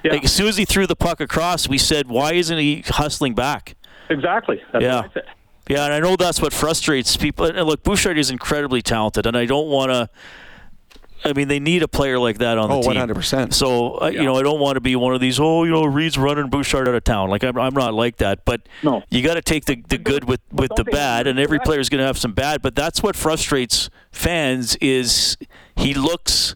[0.04, 0.14] Yeah.
[0.14, 3.36] Like, as soon as he threw the puck across, we said, "Why isn't he hustling
[3.36, 3.76] back?"
[4.10, 4.62] Exactly.
[4.74, 5.08] That's yeah.
[5.70, 7.46] Yeah, and I know that's what frustrates people.
[7.46, 10.10] And look, Bouchard is incredibly talented, and I don't want to
[11.24, 12.94] I mean, they need a player like that on the oh, team.
[12.94, 13.54] 100%.
[13.54, 15.84] So, uh, you know, I don't want to be one of these, oh, you know,
[15.84, 17.30] Reed's running Bouchard out of town.
[17.30, 18.46] Like, I'm, I'm not like that.
[18.46, 19.04] But no.
[19.10, 21.90] you got to take the, the good with, with the bad, and every player is
[21.90, 22.62] going to have some bad.
[22.62, 25.38] But that's what frustrates fans is
[25.76, 26.56] he looks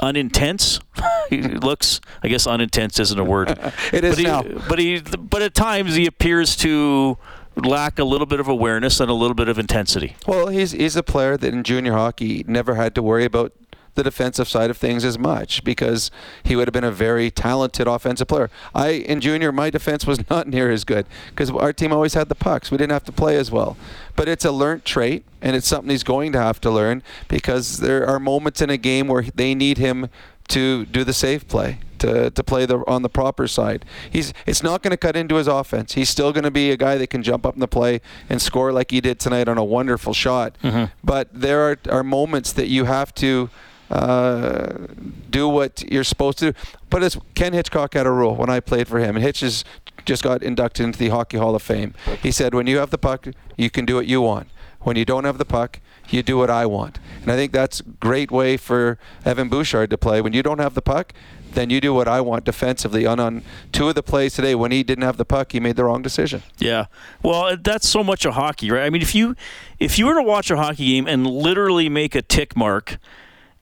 [0.00, 0.80] unintense.
[1.28, 3.50] he looks, I guess, unintense isn't a word.
[3.92, 4.42] it is but he, now.
[4.68, 7.18] But he, but at times he appears to
[7.56, 10.16] lack a little bit of awareness and a little bit of intensity.
[10.26, 13.52] Well, he's he's a player that in junior hockey never had to worry about
[13.94, 16.10] the defensive side of things as much because
[16.44, 18.50] he would have been a very talented offensive player.
[18.74, 22.28] I in junior my defense was not near as good because our team always had
[22.28, 22.70] the pucks.
[22.70, 23.76] We didn't have to play as well.
[24.16, 27.78] But it's a learned trait and it's something he's going to have to learn because
[27.78, 30.08] there are moments in a game where they need him
[30.52, 33.84] to do the safe play, to, to play the on the proper side.
[34.10, 35.94] He's it's not going to cut into his offense.
[35.94, 38.40] He's still going to be a guy that can jump up in the play and
[38.40, 40.56] score like he did tonight on a wonderful shot.
[40.62, 40.92] Mm-hmm.
[41.02, 43.50] But there are, are moments that you have to
[43.90, 44.86] uh,
[45.30, 46.58] do what you're supposed to do.
[46.90, 49.64] But as Ken Hitchcock had a rule when I played for him, and Hitch is,
[50.04, 51.94] just got inducted into the Hockey Hall of Fame.
[52.22, 54.48] He said, when you have the puck, you can do what you want.
[54.80, 55.78] When you don't have the puck,
[56.12, 56.98] you do what I want.
[57.22, 60.20] And I think that's a great way for Evan Bouchard to play.
[60.20, 61.12] When you don't have the puck,
[61.54, 63.06] then you do what I want defensively.
[63.06, 65.76] On on two of the plays today, when he didn't have the puck, he made
[65.76, 66.42] the wrong decision.
[66.58, 66.86] Yeah,
[67.22, 68.84] well, uh, that's so much of hockey, right?
[68.84, 69.36] I mean, if you
[69.78, 72.98] if you were to watch a hockey game and literally make a tick mark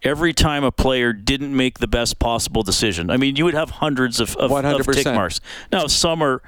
[0.02, 3.10] every time a player didn't make the best possible decision.
[3.10, 5.40] I mean, you would have hundreds of, of, of tick marks.
[5.70, 6.42] Now, some are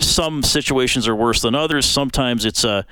[0.00, 1.86] some situations are worse than others.
[1.86, 2.86] Sometimes it's a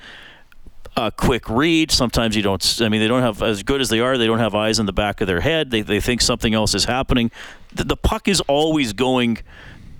[0.95, 1.91] a quick read.
[1.91, 2.81] Sometimes you don't.
[2.81, 4.17] I mean, they don't have as good as they are.
[4.17, 5.71] They don't have eyes in the back of their head.
[5.71, 7.31] They they think something else is happening.
[7.73, 9.39] The, the puck is always going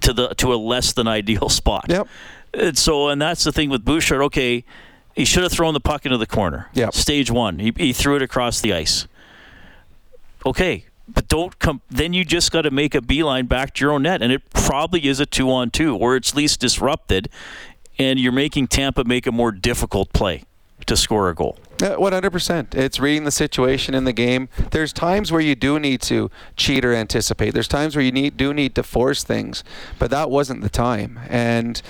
[0.01, 1.86] to the to a less than ideal spot.
[1.89, 2.08] Yep.
[2.53, 4.21] And so, and that's the thing with Bouchard.
[4.21, 4.63] Okay,
[5.15, 6.69] he should have thrown the puck into the corner.
[6.73, 6.89] Yeah.
[6.91, 9.08] Stage one, he he threw it across the ice.
[10.45, 11.82] Okay, but don't come.
[11.89, 14.47] Then you just got to make a beeline back to your own net, and it
[14.51, 17.29] probably is a two-on-two, or it's least disrupted,
[17.97, 20.43] and you're making Tampa make a more difficult play
[20.86, 21.58] to score a goal.
[21.82, 22.76] Yeah, 100%.
[22.76, 24.50] It's reading the situation in the game.
[24.72, 27.54] There's times where you do need to cheat or anticipate.
[27.54, 29.63] There's times where you need do need to force things,
[30.00, 31.19] but that wasn't the time.
[31.30, 31.82] And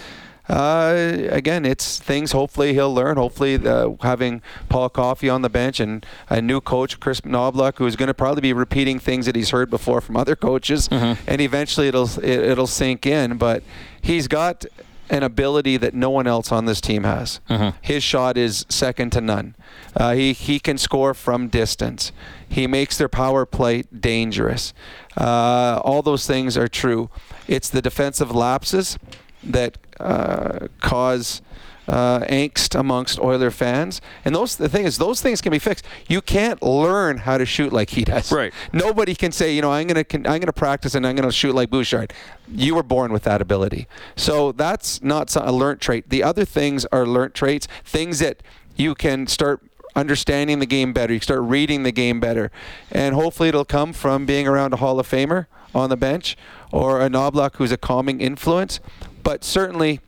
[0.50, 2.34] uh, again, it's things.
[2.34, 3.16] Hopefully, he'll learn.
[3.16, 7.96] Hopefully, uh, having Paul Coffey on the bench and a new coach, Kris Knoblauch, who's
[7.96, 11.22] going to probably be repeating things that he's heard before from other coaches, mm-hmm.
[11.28, 13.38] and eventually it'll it, it'll sink in.
[13.38, 13.64] But
[14.02, 14.66] he's got
[15.10, 17.40] an ability that no one else on this team has.
[17.50, 17.78] Mm-hmm.
[17.82, 19.56] His shot is second to none.
[19.96, 22.12] Uh, he he can score from distance.
[22.48, 24.74] He makes their power play dangerous.
[25.18, 27.10] Uh, all those things are true.
[27.48, 28.98] It's the defensive lapses
[29.44, 31.42] that uh, cause
[31.88, 34.02] uh, angst amongst Oiler fans.
[34.26, 35.86] And those the thing is, those things can be fixed.
[36.08, 38.32] You can't learn how to shoot like he does.
[38.32, 38.54] Right.
[38.72, 41.70] Nobody can say, you know, I'm gonna I'm gonna practice and I'm gonna shoot like
[41.70, 42.14] Bouchard.
[42.52, 43.88] You were born with that ability.
[44.16, 46.10] So that's not a learned trait.
[46.10, 47.68] The other things are learned traits.
[47.84, 48.42] Things that
[48.76, 49.62] you can start
[49.96, 51.14] understanding the game better.
[51.14, 52.52] You start reading the game better,
[52.92, 56.38] and hopefully it'll come from being around a Hall of Famer on the bench
[56.72, 58.80] or a Knoblauch who's a calming influence.
[59.24, 60.02] But certainly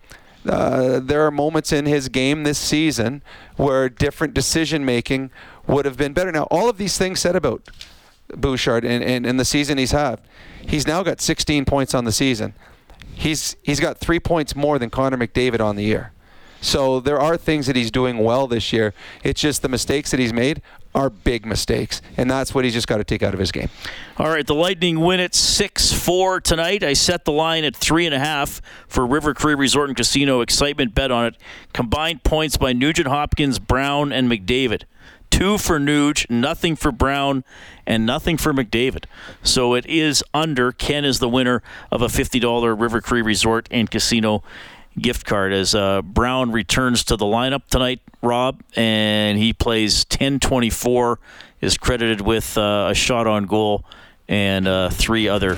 [0.47, 3.21] uh, there are moments in his game this season
[3.55, 5.31] where different decision making
[5.67, 6.31] would have been better.
[6.31, 7.67] Now, all of these things said about
[8.29, 10.21] Bouchard and, and, and the season he's had,
[10.67, 12.53] he's now got 16 points on the season.
[13.13, 16.11] He's he's got three points more than Connor McDavid on the year.
[16.59, 18.93] So there are things that he's doing well this year.
[19.23, 20.61] It's just the mistakes that he's made
[20.95, 23.69] are big mistakes, and that's what he's just got to take out of his game.
[24.17, 26.83] All right, the Lightning win at six four tonight.
[26.83, 30.41] I set the line at three and a half for River Cree Resort and Casino.
[30.41, 31.37] Excitement bet on it.
[31.73, 34.83] Combined points by Nugent Hopkins, Brown, and McDavid.
[35.29, 37.43] Two for Nuge, nothing for Brown,
[37.85, 39.03] and nothing for McDavid.
[39.43, 40.71] So it is under.
[40.71, 44.43] Ken is the winner of a $50 River Cree Resort and Casino
[44.99, 51.17] gift card as uh, Brown returns to the lineup tonight, Rob, and he plays 10-24,
[51.61, 53.85] is credited with uh, a shot on goal
[54.27, 55.57] and uh, three other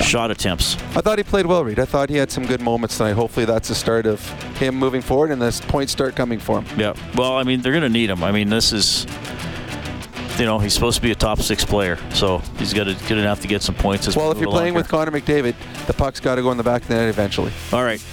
[0.00, 0.76] shot attempts.
[0.96, 1.78] I thought he played well, Reid.
[1.78, 3.12] I thought he had some good moments tonight.
[3.12, 4.26] Hopefully, that's the start of
[4.58, 6.78] him moving forward and the points start coming for him.
[6.78, 6.94] Yeah.
[7.14, 8.22] Well, I mean, they're going to need him.
[8.24, 9.06] I mean, this is.
[10.38, 13.22] You know, he's supposed to be a top six player, so he's got to going
[13.22, 14.06] to have to get some points.
[14.06, 15.54] as well, if you're playing with Connor McDavid,
[15.86, 17.52] the puck's got to go in the back of the net eventually.
[17.72, 18.04] All right.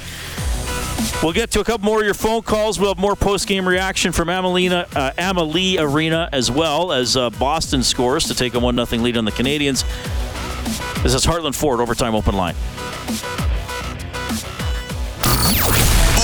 [1.24, 2.80] We'll get to a couple more of your phone calls.
[2.80, 7.82] We'll have more post-game reaction from Amelina, uh, Amalie Arena as well as uh, Boston
[7.82, 9.84] scores to take a 1 0 lead on the Canadiens.
[11.02, 12.56] This is Heartland Ford Overtime Open Line.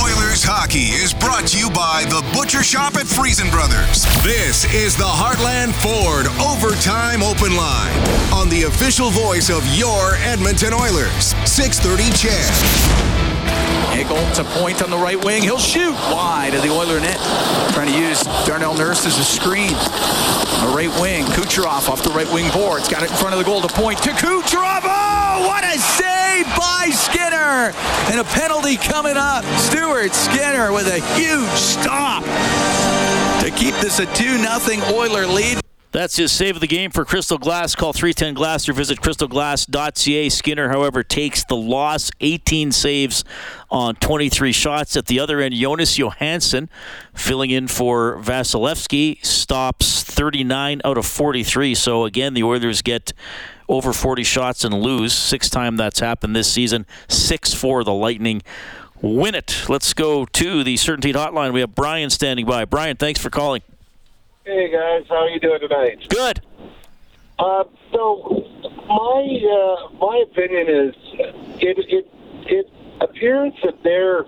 [0.01, 4.03] Oilers hockey is brought to you by the Butcher Shop at Freson Brothers.
[4.23, 7.95] This is the Heartland Ford Overtime Open Line
[8.34, 11.36] on the official voice of your Edmonton Oilers.
[11.47, 12.98] 630 CHED.
[13.89, 15.43] Hagel to point on the right wing.
[15.43, 17.19] He'll shoot wide of the Oiler net.
[17.73, 19.71] Trying to use Darnell Nurse as a screen.
[19.71, 21.25] A right wing.
[21.25, 22.88] Kucherov off the right wing boards.
[22.88, 24.82] Got it in front of the goal to point to Kucherov.
[24.84, 27.73] Oh, what a save by Skinner.
[28.12, 29.43] And a penalty coming up.
[29.58, 32.23] Stuart Skinner with a huge stop
[33.43, 35.60] to keep this a 2 0 Oiler lead.
[35.91, 37.73] That's his save of the game for Crystal Glass.
[37.73, 40.30] Call 310 Glass or visit crystalglass.ca.
[40.30, 42.12] Skinner, however, takes the loss.
[42.19, 43.23] 18 saves
[43.71, 44.95] on 23 shots.
[44.95, 46.69] At the other end, Jonas Johansson,
[47.15, 51.73] filling in for Vasilevskiy, stops 39 out of 43.
[51.73, 53.12] So again, the Oilers get
[53.67, 55.13] over 40 shots and lose.
[55.13, 56.86] Six time that's happened this season.
[57.08, 58.43] 6 4 the Lightning
[59.02, 59.65] win it.
[59.67, 61.54] Let's go to the Certainty Hotline.
[61.54, 62.65] We have Brian standing by.
[62.65, 63.62] Brian, thanks for calling.
[64.49, 66.09] Hey guys, how are you doing tonight?
[66.09, 66.41] Good.
[67.38, 68.43] Uh, so
[68.88, 70.95] my uh, my opinion is
[71.62, 72.07] it it
[72.47, 72.65] it
[72.99, 74.25] appears that they're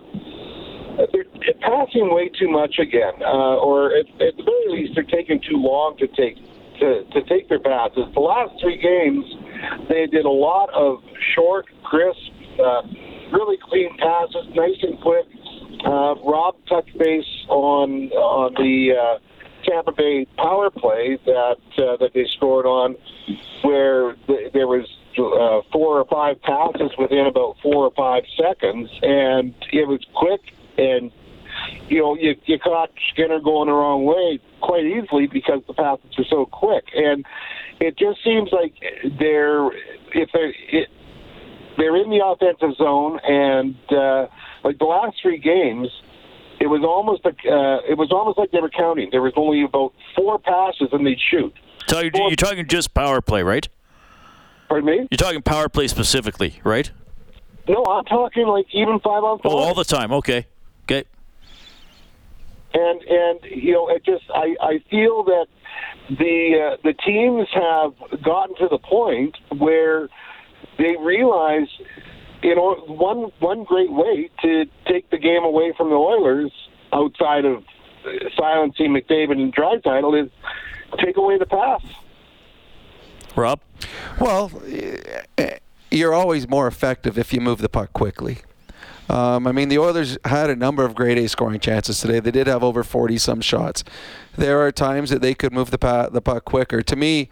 [1.11, 1.25] they're
[1.61, 5.57] passing way too much again, uh, or at, at the very least they're taking too
[5.57, 6.35] long to take
[6.79, 8.05] to, to take their passes.
[8.13, 9.25] The last three games,
[9.89, 11.01] they did a lot of
[11.33, 12.19] short, crisp,
[12.63, 12.83] uh,
[13.33, 15.25] really clean passes, nice and quick.
[15.83, 19.30] Uh, Rob touched base on on the uh,
[19.63, 22.95] Tampa Bay power play that uh, that they scored on,
[23.63, 24.85] where th- there was
[25.17, 30.41] uh, four or five passes within about four or five seconds, and it was quick
[30.77, 31.11] and.
[31.89, 36.09] You know, you, you caught Skinner going the wrong way quite easily because the passes
[36.17, 37.25] are so quick, and
[37.81, 38.73] it just seems like
[39.19, 39.67] they're
[40.13, 40.87] if they're it,
[41.77, 44.27] they're in the offensive zone, and uh,
[44.63, 45.89] like the last three games,
[46.61, 49.09] it was almost like uh, it was almost like they were counting.
[49.11, 51.53] There was only about four passes and they'd shoot.
[51.87, 53.67] So you're, you're talking just power play, right?
[54.69, 55.07] Pardon me?
[55.09, 56.91] You're talking power play specifically, right?
[57.67, 59.51] No, I'm talking like even five on five.
[59.51, 60.13] Oh, all the time.
[60.13, 60.45] Okay,
[60.83, 61.03] okay.
[62.73, 65.47] And and you know, it just I I feel that
[66.09, 70.09] the uh, the teams have gotten to the point where
[70.77, 71.67] they realize
[72.43, 76.51] you know, one one great way to take the game away from the Oilers
[76.93, 77.63] outside of
[78.05, 80.31] uh, silencing McDavid and Draisaitl is
[80.99, 81.81] take away the pass.
[83.35, 83.61] Rob,
[84.19, 85.57] well, eh, eh,
[85.89, 88.39] you're always more effective if you move the puck quickly.
[89.09, 92.19] Um, I mean, the Oilers had a number of grade A scoring chances today.
[92.21, 93.83] They did have over 40 some shots.
[94.37, 96.81] There are times that they could move the, pa- the puck quicker.
[96.81, 97.29] To me,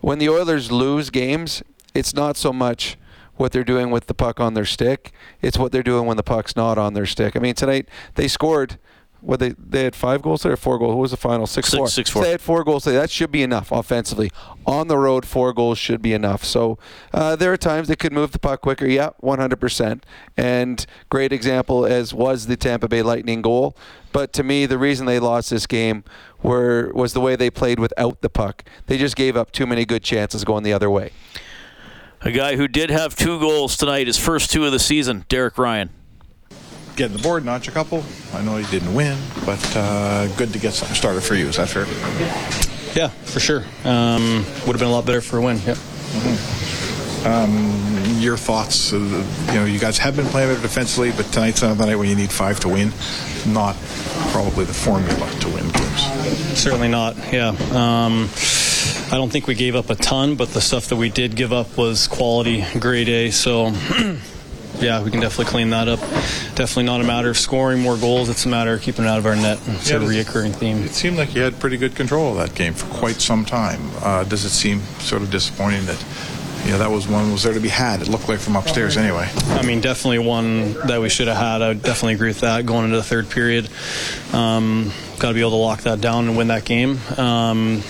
[0.00, 1.64] when the Oilers lose games,
[1.94, 2.96] it's not so much
[3.36, 5.12] what they're doing with the puck on their stick.
[5.42, 7.36] It's what they're doing when the puck's not on their stick.
[7.36, 8.78] I mean, tonight they scored
[9.22, 10.94] what they they had five goals there, or four goals.
[10.94, 11.46] What was the final?
[11.46, 11.88] Six, Six- four.
[11.88, 12.22] six, So four.
[12.24, 12.84] they had four goals.
[12.84, 14.30] That should be enough offensively.
[14.66, 16.44] On the road, four goals should be enough.
[16.44, 16.78] So
[17.12, 18.86] uh, there are times they could move the puck quicker.
[18.86, 20.02] Yeah, 100%.
[20.36, 23.76] And great example as was the Tampa Bay Lightning goal.
[24.12, 26.04] But to me, the reason they lost this game
[26.42, 28.64] were was the way they played without the puck.
[28.86, 31.10] They just gave up too many good chances going the other way.
[32.26, 35.56] A guy who did have two goals tonight, his first two of the season, Derek
[35.58, 35.90] Ryan.
[36.96, 38.02] Getting the board, notch a couple.
[38.34, 41.46] I know he didn't win, but uh, good to get something started for you.
[41.46, 41.84] Is that fair?
[42.96, 43.62] Yeah, for sure.
[43.84, 45.60] Um, would have been a lot better for a win.
[45.64, 45.76] Yeah.
[48.18, 48.92] Your thoughts?
[48.92, 48.96] Uh,
[49.46, 52.16] you know, you guys have been playing better defensively, but tonight's another night when you
[52.16, 52.92] need five to win.
[53.46, 53.76] Not
[54.32, 56.58] probably the formula to win games.
[56.58, 57.16] Certainly not.
[57.32, 57.54] Yeah.
[57.70, 58.28] Um,
[59.06, 61.52] I don't think we gave up a ton, but the stuff that we did give
[61.52, 63.30] up was quality, grade A.
[63.30, 63.66] So,
[64.80, 66.00] yeah, we can definitely clean that up.
[66.56, 68.28] Definitely not a matter of scoring more goals.
[68.28, 69.60] It's a matter of keeping it out of our net.
[69.66, 70.78] It's Yeah, a reoccurring theme.
[70.82, 73.80] It seemed like you had pretty good control of that game for quite some time.
[74.02, 76.04] Uh, does it seem sort of disappointing that,
[76.64, 78.02] you know, that was one was there to be had?
[78.02, 79.30] It looked like from upstairs anyway.
[79.50, 81.62] I mean, definitely one that we should have had.
[81.62, 83.68] I definitely agree with that going into the third period.
[84.32, 84.90] Um,
[85.20, 86.98] Got to be able to lock that down and win that game.
[87.16, 87.82] Um,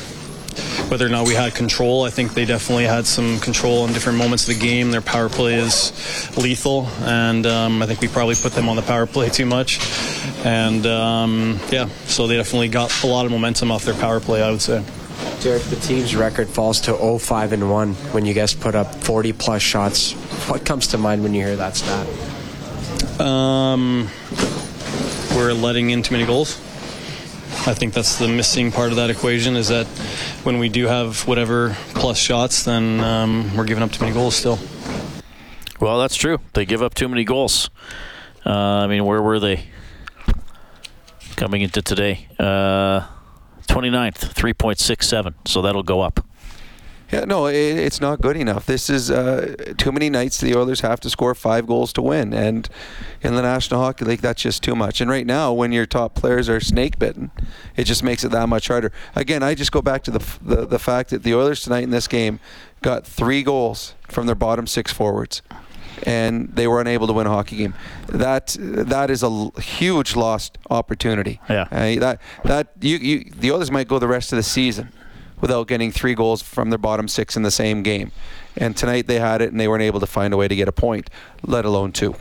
[0.88, 4.18] whether or not we had control, I think they definitely had some control in different
[4.18, 4.90] moments of the game.
[4.90, 5.92] Their power play is
[6.36, 9.80] lethal, and um, I think we probably put them on the power play too much.
[10.44, 14.42] And um, yeah, so they definitely got a lot of momentum off their power play,
[14.42, 14.84] I would say.
[15.40, 19.32] Derek, the team's record falls to 0-5 and 1 when you guys put up 40
[19.32, 20.12] plus shots.
[20.48, 22.06] What comes to mind when you hear that stat?
[23.20, 24.08] Um,
[25.34, 26.60] we're letting in too many goals.
[27.64, 29.86] I think that's the missing part of that equation is that
[30.44, 34.36] when we do have whatever plus shots, then um, we're giving up too many goals
[34.36, 34.58] still.
[35.80, 36.38] Well, that's true.
[36.54, 37.70] They give up too many goals.
[38.44, 39.68] Uh, I mean, where were they
[41.36, 42.28] coming into today?
[42.38, 43.06] Uh,
[43.66, 45.34] 29th, 3.67.
[45.46, 46.24] So that'll go up.
[47.12, 48.66] Yeah, no, it, it's not good enough.
[48.66, 52.32] This is uh, too many nights the Oilers have to score five goals to win,
[52.32, 52.68] and
[53.22, 55.00] in the National Hockey League, that's just too much.
[55.00, 57.30] And right now, when your top players are snake bitten,
[57.76, 58.92] it just makes it that much harder.
[59.14, 61.90] Again, I just go back to the the, the fact that the Oilers tonight in
[61.90, 62.40] this game
[62.82, 65.42] got three goals from their bottom six forwards.
[66.02, 67.74] And they were unable to win a hockey game.
[68.08, 71.40] That that is a l- huge lost opportunity.
[71.48, 71.62] Yeah.
[71.70, 74.92] Uh, that that you, you the Oilers might go the rest of the season
[75.40, 78.12] without getting three goals from their bottom six in the same game.
[78.56, 80.68] And tonight they had it, and they weren't able to find a way to get
[80.68, 81.10] a point,
[81.42, 82.14] let alone two.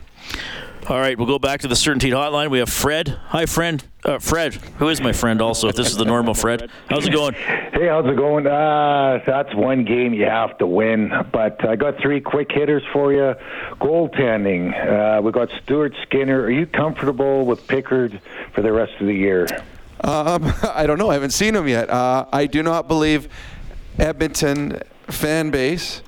[0.88, 2.48] All right, we'll go back to the Certainty Hotline.
[2.48, 3.08] We have Fred.
[3.08, 3.82] Hi, friend.
[4.04, 6.70] Uh, Fred, who is my friend also, if this is the normal Fred.
[6.88, 7.34] How's it going?
[7.34, 8.46] Hey, how's it going?
[8.46, 11.10] Uh, that's one game you have to win.
[11.32, 13.34] But I got three quick hitters for you.
[13.80, 15.18] Goaltending.
[15.18, 16.42] Uh, we got Stuart Skinner.
[16.42, 18.20] Are you comfortable with Pickard
[18.54, 19.48] for the rest of the year?
[20.02, 21.10] Um, I don't know.
[21.10, 21.90] I haven't seen him yet.
[21.90, 23.28] Uh, I do not believe
[23.98, 26.02] Edmonton fan base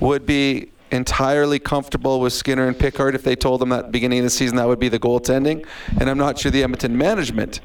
[0.00, 4.18] would be entirely comfortable with Skinner and Pickard if they told them at the beginning
[4.18, 5.66] of the season that would be the goaltending.
[6.00, 7.60] And I'm not sure the Edmonton management.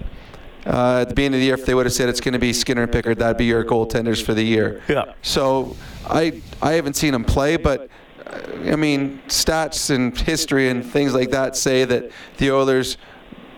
[0.65, 2.39] Uh, at the beginning of the year, if they would have said it's going to
[2.39, 4.81] be Skinner and Pickard, that'd be your goaltenders for the year.
[4.87, 5.13] Yeah.
[5.21, 5.75] So
[6.07, 7.89] I I haven't seen him play, but
[8.25, 12.97] uh, I mean stats and history and things like that say that the Oilers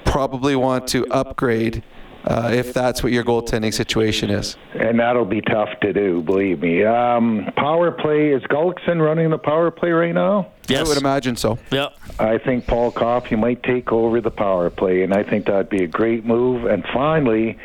[0.04, 1.82] probably want to upgrade
[2.28, 4.58] uh, if that's what your goaltending situation is.
[4.74, 6.84] And that'll be tough to do, believe me.
[6.84, 8.30] Um, power play.
[8.30, 10.52] Is Gulutzan running the power play right now?
[10.68, 10.86] Yes.
[10.86, 11.58] I would imagine so.
[11.72, 11.90] Yeah.
[12.20, 15.84] I think Paul Coffey might take over the power play, and I think that'd be
[15.84, 16.66] a great move.
[16.66, 17.58] And finally,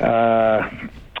[0.00, 0.68] uh,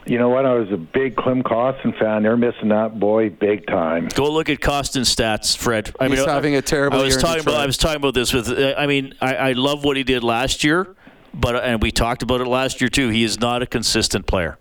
[0.06, 0.44] you know what?
[0.44, 2.24] I was a big Klim Kostin fan.
[2.24, 4.08] They're missing that boy big time.
[4.08, 5.94] Go look at Kostin's stats, Fred.
[6.00, 7.54] I He's mean, having a terrible I was year in talking about.
[7.60, 8.48] I was talking about this with.
[8.48, 10.96] uh, I mean, I, I love what he did last year,
[11.34, 13.08] but and we talked about it last year too.
[13.08, 14.58] He is not a consistent player.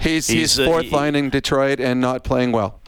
[0.00, 2.80] He's He's, he's, uh, fourth he- line in Detroit and not playing well.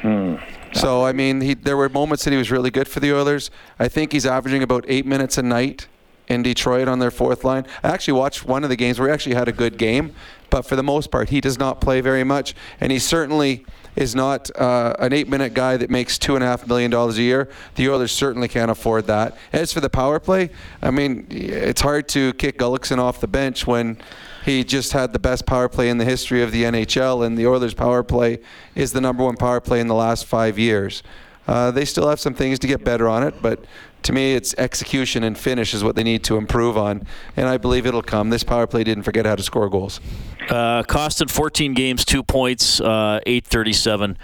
[0.00, 0.36] Hmm.
[0.72, 3.50] So I mean, he, there were moments that he was really good for the Oilers.
[3.78, 5.88] I think he's averaging about eight minutes a night
[6.28, 7.66] in Detroit on their fourth line.
[7.82, 10.14] I actually watched one of the games where he actually had a good game,
[10.50, 13.64] but for the most part, he does not play very much, and he certainly
[13.98, 17.22] is not uh, an eight-minute guy that makes two and a half million dollars a
[17.22, 17.48] year.
[17.74, 19.36] The Oilers certainly can't afford that.
[19.52, 23.66] As for the power play, I mean, it's hard to kick Gulutzan off the bench
[23.66, 23.98] when
[24.44, 27.46] he just had the best power play in the history of the NHL, and the
[27.46, 28.38] Oilers' power play
[28.76, 31.02] is the number one power play in the last five years.
[31.48, 33.64] Uh, they still have some things to get better on it, but
[34.02, 37.56] to me, it's execution and finish is what they need to improve on, and I
[37.58, 38.30] believe it'll come.
[38.30, 40.00] This power play didn't forget how to score goals.
[40.48, 44.16] Uh, Kostin, 14 games, two points, uh, 837.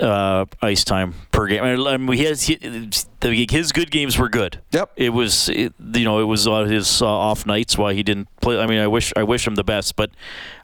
[0.00, 1.62] uh, ice time per game.
[1.62, 2.58] I mean, he,
[3.50, 4.60] his good games were good.
[4.72, 4.92] Yep.
[4.96, 8.28] It was it, you know it was on his uh, off nights why he didn't
[8.40, 8.58] play.
[8.58, 10.10] I mean, I wish I wish him the best, but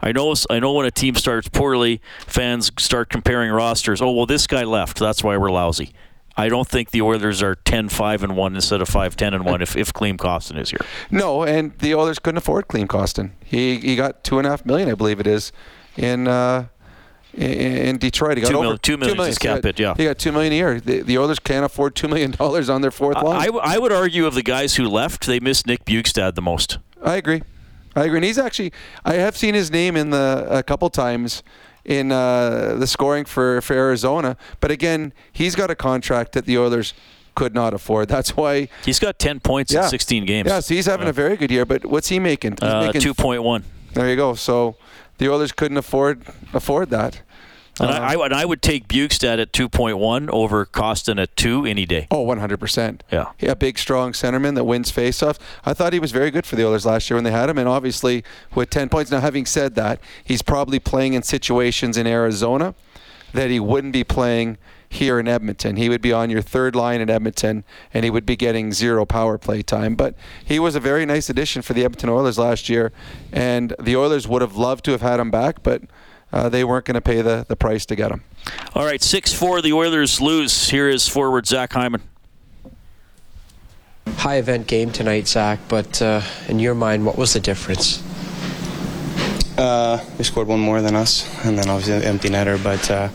[0.01, 4.01] I know I know when a team starts poorly, fans start comparing rosters.
[4.01, 4.99] Oh well, this guy left.
[4.99, 5.93] That's why we're lousy.
[6.37, 9.77] I don't think the Oilers are 10-5 and one instead of 5-10 and one if
[9.77, 10.81] if Klim Kostin is here.
[11.11, 13.31] No, and the Oilers couldn't afford Kostin.
[13.45, 15.53] He he got two and a half million, I believe it is,
[15.97, 16.29] in.
[16.29, 16.67] Uh,
[17.37, 18.39] in Detroit.
[18.39, 19.15] He got two, over million, two million.
[19.15, 19.37] Two million.
[19.37, 20.81] cap got, Yeah, he got two million a year.
[20.81, 23.43] The, the Oilers can't afford two million dollars on their fourth line.
[23.43, 26.43] I, I, I would argue of the guys who left, they missed Nick Bjugstad the
[26.43, 26.79] most.
[27.03, 27.43] I agree.
[27.95, 28.19] I agree.
[28.19, 28.73] And he's actually,
[29.05, 31.43] I have seen his name in the a couple times
[31.87, 34.37] in uh, the scoring for, for Arizona.
[34.61, 36.93] But again, he's got a contract that the Oilers
[37.35, 38.09] could not afford.
[38.09, 39.85] That's why he's got 10 points yeah.
[39.85, 40.49] in 16 games.
[40.49, 41.65] Yeah, so he's having a very good year.
[41.65, 42.53] But what's he making?
[42.53, 43.63] He's uh, making 2.1.
[43.95, 44.35] There you go.
[44.35, 44.77] So
[45.19, 46.23] the Oilers couldn't afford
[46.53, 47.23] afford that.
[47.79, 51.85] And I, I, and I would take Bjugstad at 2.1 over Kostin at 2 any
[51.85, 52.07] day.
[52.11, 53.01] Oh, 100%.
[53.13, 53.33] Yeah.
[53.39, 55.39] Yeah, big, strong centerman that wins faceoffs.
[55.65, 57.59] I thought he was very good for the Oilers last year when they had him,
[57.59, 58.25] and obviously
[58.55, 59.11] with 10 points.
[59.11, 62.75] Now, having said that, he's probably playing in situations in Arizona
[63.33, 64.57] that he wouldn't be playing
[64.89, 65.77] here in Edmonton.
[65.77, 69.05] He would be on your third line in Edmonton, and he would be getting zero
[69.05, 69.97] power play time.
[69.97, 72.93] But he was a very nice addition for the Edmonton Oilers last year,
[73.33, 75.83] and the Oilers would have loved to have had him back, but–
[76.33, 78.23] uh, they weren't going to pay the, the price to get him.
[78.75, 80.69] All right, 6 4, the Oilers lose.
[80.69, 82.03] Here is forward Zach Hyman.
[84.07, 88.03] High event game tonight, Zach, but uh, in your mind, what was the difference?
[89.59, 93.09] Uh, we scored one more than us, and then obviously empty netter, but uh,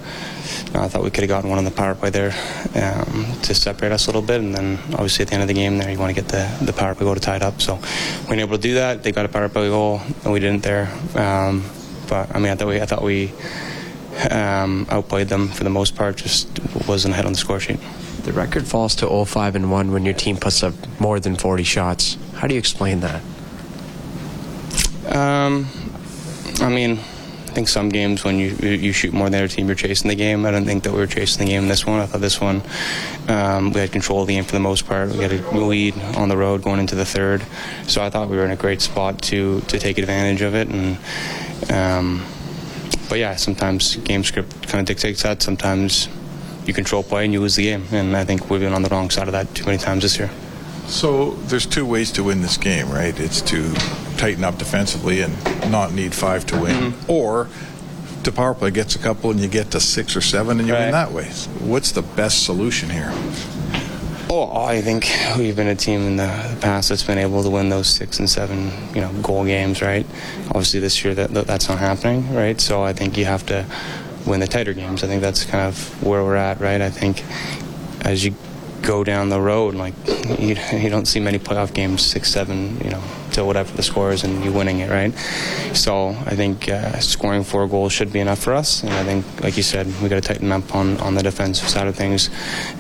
[0.74, 2.32] no, I thought we could have gotten one on the power play there
[2.76, 5.54] um, to separate us a little bit, and then obviously at the end of the
[5.54, 7.62] game there, you want to get the, the power play goal to tie it up.
[7.62, 7.80] So
[8.28, 9.04] we were able to do that.
[9.04, 10.92] They got a power play goal, and we didn't there.
[11.16, 11.64] Um,
[12.12, 13.32] but I mean, I thought we, I thought we
[14.30, 16.18] um, outplayed them for the most part.
[16.18, 16.50] Just
[16.86, 17.80] wasn't ahead on the score sheet.
[18.24, 21.64] The record falls to 0-5 and 1 when your team puts up more than 40
[21.64, 22.18] shots.
[22.36, 23.22] How do you explain that?
[25.08, 25.68] Um,
[26.60, 29.76] I mean, I think some games when you you shoot more than other team, you're
[29.76, 30.46] chasing the game.
[30.46, 32.00] I don't think that we were chasing the game in this one.
[32.00, 32.62] I thought this one
[33.28, 35.10] um, we had control of the game for the most part.
[35.10, 37.46] We had a lead on the road going into the third,
[37.88, 40.70] so I thought we were in a great spot to to take advantage of it
[40.70, 40.98] and
[41.70, 42.26] um,
[43.10, 45.42] but yeah, sometimes game script kind of dictates that.
[45.42, 46.08] Sometimes
[46.66, 48.90] you control play and you lose the game, and I think we've been on the
[48.90, 50.30] wrong side of that too many times this year.
[50.88, 53.18] So there's two ways to win this game, right?
[53.20, 53.74] It's to
[54.18, 55.34] tighten up defensively and
[55.72, 57.12] not need five to win, mm-hmm.
[57.12, 57.48] or
[58.24, 60.74] to power play gets a couple and you get to six or seven and you
[60.74, 60.82] right.
[60.82, 61.26] win that way.
[61.60, 63.12] What's the best solution here?
[64.34, 67.68] Oh, I think we've been a team in the past that's been able to win
[67.68, 70.06] those six and seven, you know, goal games, right?
[70.48, 72.62] Obviously, this year that that's not happening, right?
[72.62, 73.66] So I think you have to
[74.26, 75.04] win the tighter games.
[75.04, 76.80] I think that's kind of where we're at, right?
[76.80, 77.26] I think
[78.06, 78.34] as you
[78.82, 79.94] go down the road, like
[80.40, 83.04] you, you don't see many playoff games six, seven, you know,
[83.34, 85.14] to whatever the score is, and you winning it, right?
[85.76, 89.44] So I think uh, scoring four goals should be enough for us, and I think,
[89.44, 92.30] like you said, we got to tighten up on, on the defensive side of things,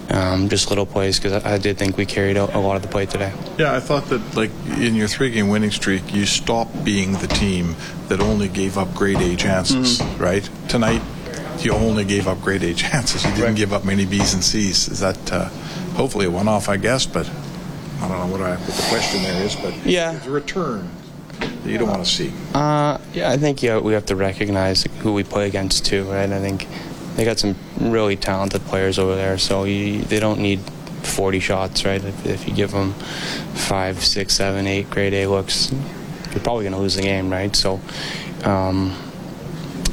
[0.09, 2.81] um, just little plays because I, I, did think we carried a, a, lot of
[2.81, 3.33] the play today.
[3.57, 7.75] Yeah, I thought that like in your three-game winning streak, you stopped being the team
[8.07, 10.21] that only gave up grade A chances, mm-hmm.
[10.21, 10.49] right?
[10.67, 11.01] Tonight,
[11.59, 13.23] you only gave up grade A chances.
[13.23, 13.55] You didn't right.
[13.55, 14.87] give up many B's and C's.
[14.87, 15.49] Is that uh,
[15.95, 17.29] hopefully a one-off, I guess, but
[18.01, 20.89] I don't know what, I, what the question there is, but yeah, it's a return
[21.39, 22.33] that you don't want to see.
[22.53, 26.29] Uh, yeah, I think yeah, we have to recognize who we play against too, right?
[26.29, 26.67] I think
[27.15, 31.85] they got some really talented players over there, so you, they don't need 40 shots,
[31.85, 32.03] right?
[32.03, 35.71] If, if, you give them five, six, seven, eight grade A looks,
[36.31, 37.55] you're probably going to lose the game, right?
[37.55, 37.79] So.
[38.43, 38.97] Um,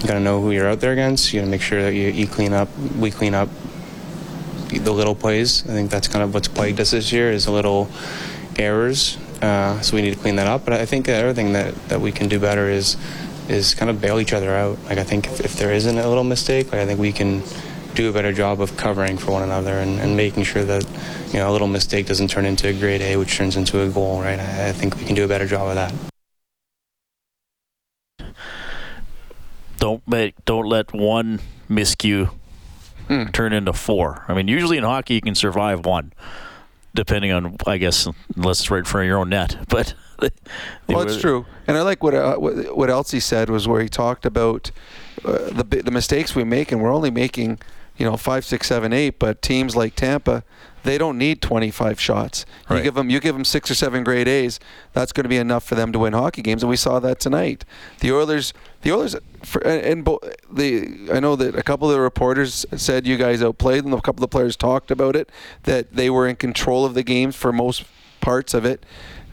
[0.00, 1.32] you got to know who you're out there against.
[1.32, 2.68] You got to make sure that you, you clean up,
[2.98, 3.48] we clean up
[4.68, 5.62] the little plays.
[5.64, 7.88] I think that's kind of what's plagued us this year is a little
[8.56, 9.16] errors.
[9.40, 10.64] Uh, so we need to clean that up.
[10.64, 12.96] But I think the other thing that, that we can do better is
[13.48, 14.78] is kind of bail each other out.
[14.84, 17.42] Like I think if, if there isn't a little mistake, like I think we can
[17.94, 20.84] do a better job of covering for one another and, and making sure that
[21.28, 23.88] you know a little mistake doesn't turn into a grade A, which turns into a
[23.88, 24.20] goal.
[24.20, 24.38] Right?
[24.38, 25.94] I, I think we can do a better job of that.
[29.78, 31.40] Don't make, don't let one
[31.70, 32.30] miscue
[33.08, 33.32] mm.
[33.32, 34.24] turn into four.
[34.28, 36.12] I mean, usually in hockey you can survive one,
[36.94, 39.56] depending on I guess unless it's right in front of your own net.
[39.68, 39.94] But
[40.88, 43.88] well, it's true, and I like what uh, what, what Elsie said was where he
[43.88, 44.72] talked about
[45.24, 47.60] uh, the the mistakes we make, and we're only making
[47.96, 49.20] you know five, six, seven, eight.
[49.20, 50.42] But teams like Tampa,
[50.88, 52.46] they don't need 25 shots.
[52.70, 52.82] You Right.
[52.82, 54.58] give them you give them six or seven grade A's.
[54.94, 57.20] That's going to be enough for them to win hockey games, and we saw that
[57.20, 57.64] tonight.
[58.00, 59.14] The Oilers, the Oilers,
[59.44, 60.20] for, and, bo-
[60.50, 63.92] the I know that a couple of the reporters said you guys outplayed them.
[63.92, 65.28] A couple of the players talked about it
[65.64, 67.84] that they were in control of the games for most
[68.22, 68.84] parts of it.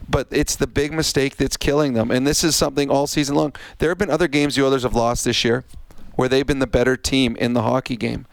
[0.08, 3.54] But it's the big mistake that's killing them, and this is something all season long.
[3.78, 5.64] There have been other games the Oilers have lost this year,
[6.14, 8.26] where they've been the better team in the hockey game.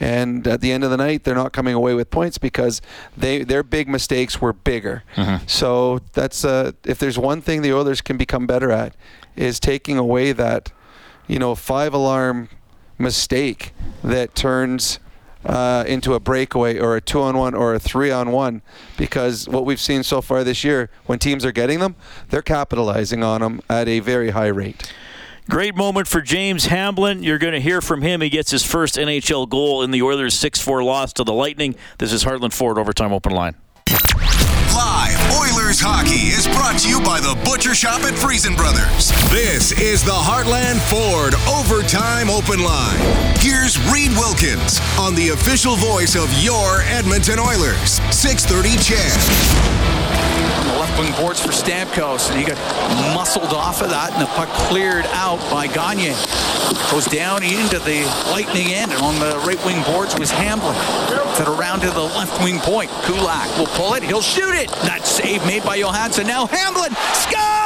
[0.00, 2.80] And at the end of the night, they're not coming away with points because
[3.16, 5.02] they their big mistakes were bigger.
[5.46, 8.96] So that's uh, if there's one thing the Oilers can become better at
[9.36, 10.72] is taking away that,
[11.28, 12.48] you know, five alarm
[12.98, 13.72] mistake
[14.02, 14.98] that turns
[15.44, 18.62] uh, into a breakaway or a two on one or a three on one
[18.96, 21.94] because what we've seen so far this year, when teams are getting them,
[22.28, 24.92] they're capitalizing on them at a very high rate.
[25.50, 27.24] Great moment for James Hamblin.
[27.24, 28.20] You're going to hear from him.
[28.20, 31.74] He gets his first NHL goal in the Oilers' 6 4 loss to the Lightning.
[31.98, 33.56] This is Heartland Ford Overtime Open Line.
[33.90, 39.10] Live Oilers hockey is brought to you by the Butcher Shop at Freson Brothers.
[39.34, 43.00] This is the Heartland Ford Overtime Open Line.
[43.42, 47.98] Here's Reid Wilkins on the official voice of your Edmonton Oilers.
[48.14, 50.19] 630 CHED.
[50.80, 52.56] On the left wing boards for Stamkos, and he got
[53.14, 56.16] muscled off of that, and the puck cleared out by Gagner.
[56.90, 60.74] Goes down into the lightning end, and on the right wing boards was Hamblin.
[61.36, 62.90] Set around to the left wing point.
[63.04, 64.70] Kulak will pull it, he'll shoot it.
[64.88, 66.26] That save made by Johansson.
[66.26, 67.60] Now Hamblin scores!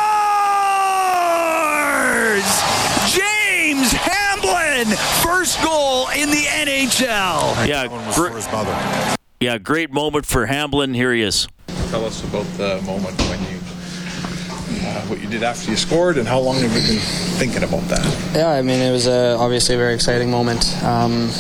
[3.14, 4.90] James Hamblin,
[5.22, 7.68] first goal in the NHL.
[7.68, 8.74] Yeah, for his mother.
[9.38, 10.94] yeah, great moment for Hamblin.
[10.94, 11.46] Here he is.
[11.94, 13.60] Tell us about the moment when you,
[14.84, 16.98] uh, what you did after you scored, and how long have you been
[17.38, 18.34] thinking about that?
[18.34, 20.76] Yeah, I mean, it was uh, obviously a very exciting moment.
[20.82, 21.30] Um,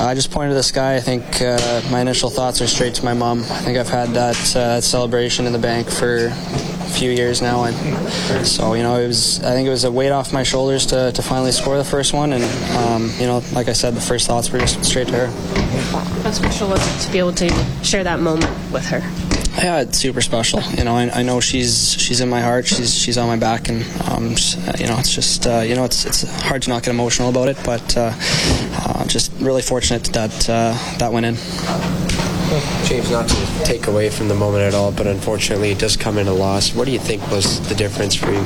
[0.00, 0.96] I just pointed to the sky.
[0.96, 3.38] I think uh, my initial thoughts are straight to my mom.
[3.38, 7.40] I think I've had that, uh, that celebration in the bank for a few years
[7.40, 9.42] now, and so you know, it was.
[9.42, 12.12] I think it was a weight off my shoulders to, to finally score the first
[12.12, 12.44] one, and
[12.76, 15.26] um, you know, like I said, the first thoughts were just straight to her.
[16.22, 17.48] How special was it to be able to
[17.82, 19.27] share that moment with her?
[19.58, 20.62] Yeah, it's super special.
[20.76, 22.66] You know, I, I know she's she's in my heart.
[22.66, 24.34] She's she's on my back, and um,
[24.68, 27.28] uh, you know, it's just uh, you know, it's it's hard to not get emotional
[27.28, 27.58] about it.
[27.64, 32.17] But uh, uh, just really fortunate that uh, that went in.
[32.84, 36.16] James, not to take away from the moment at all, but unfortunately it does come
[36.16, 36.74] in a loss.
[36.74, 38.42] What do you think was the difference for you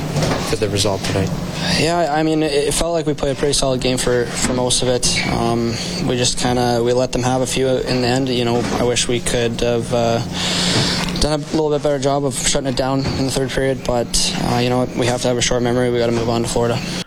[0.51, 1.31] for the result tonight?
[1.79, 4.83] Yeah, I mean, it felt like we played a pretty solid game for, for most
[4.83, 5.07] of it.
[5.29, 5.69] Um,
[6.09, 8.29] we just kind of we let them have a few in the end.
[8.29, 10.19] You know, I wish we could have uh,
[11.21, 13.85] done a little bit better job of shutting it down in the third period.
[13.87, 15.91] But uh, you know, we have to have a short memory.
[15.91, 17.02] We got to move on to Florida.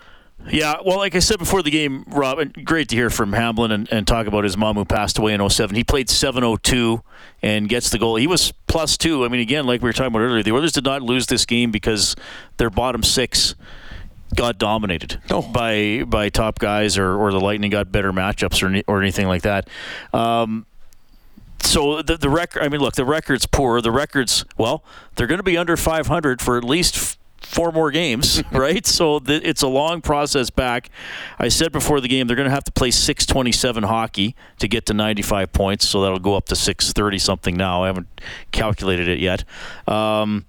[0.50, 3.92] Yeah, well, like I said before the game, Rob, great to hear from Hamblin and,
[3.92, 5.74] and talk about his mom who passed away in 07.
[5.74, 7.02] He played 702
[7.42, 8.16] and gets the goal.
[8.16, 9.24] He was plus two.
[9.24, 11.44] I mean, again, like we were talking about earlier, the Oilers did not lose this
[11.44, 12.14] game because
[12.58, 13.54] their bottom six
[14.34, 15.20] got dominated
[15.52, 19.42] by by top guys or, or the Lightning got better matchups or, or anything like
[19.42, 19.68] that.
[20.12, 20.66] Um,
[21.60, 22.62] so the the record.
[22.62, 23.80] I mean, look, the record's poor.
[23.80, 24.84] The record's well,
[25.16, 28.86] they're going to be under 500 for at least four more games, right?
[28.86, 30.90] So th- it's a long process back.
[31.38, 34.86] I said before the game they're going to have to play 627 hockey to get
[34.86, 35.88] to 95 points.
[35.88, 37.84] So that'll go up to 630 something now.
[37.84, 38.08] I haven't
[38.52, 39.44] calculated it yet.
[39.86, 40.44] Um,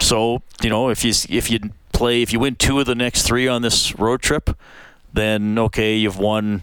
[0.00, 1.60] so you know, if you if you
[1.92, 4.50] play if you win two of the next three on this road trip,
[5.12, 6.62] then okay, you've won.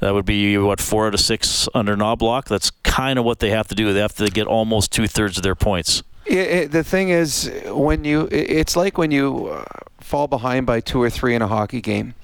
[0.00, 2.44] That would be what four out of six under Knoblauch.
[2.44, 3.92] That's kind of what they have to do.
[3.92, 6.04] They have to get almost two thirds of their points.
[6.28, 9.64] It, it, the thing is, when you, it- it's like when you uh,
[10.00, 12.14] fall behind by two or three in a hockey game,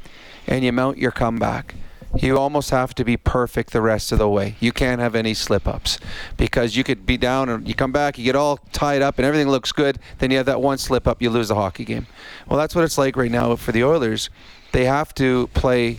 [0.46, 1.74] and you mount your comeback.
[2.16, 4.54] You almost have to be perfect the rest of the way.
[4.60, 5.98] You can't have any slip ups
[6.36, 9.26] because you could be down and you come back, you get all tied up, and
[9.26, 9.98] everything looks good.
[10.18, 12.06] Then you have that one slip up, you lose the hockey game.
[12.46, 14.30] Well, that's what it's like right now for the Oilers.
[14.70, 15.98] They have to play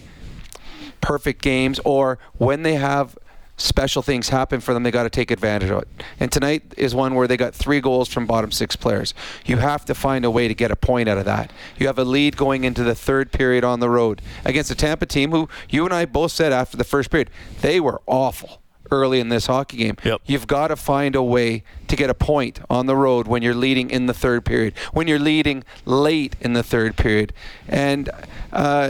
[1.01, 3.17] perfect games, or when they have
[3.57, 5.87] special things happen for them, they got to take advantage of it.
[6.19, 9.13] And tonight is one where they got three goals from bottom six players.
[9.45, 11.51] You have to find a way to get a point out of that.
[11.77, 15.05] You have a lead going into the third period on the road against a Tampa
[15.05, 17.29] team who you and I both said after the first period
[17.61, 19.97] they were awful early in this hockey game.
[20.25, 23.55] You've got to find a way to get a point on the road when you're
[23.55, 27.33] leading in the third period, when you're leading late in the third period.
[27.67, 28.09] And
[28.51, 28.89] uh,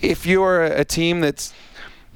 [0.00, 1.52] if you're a team that's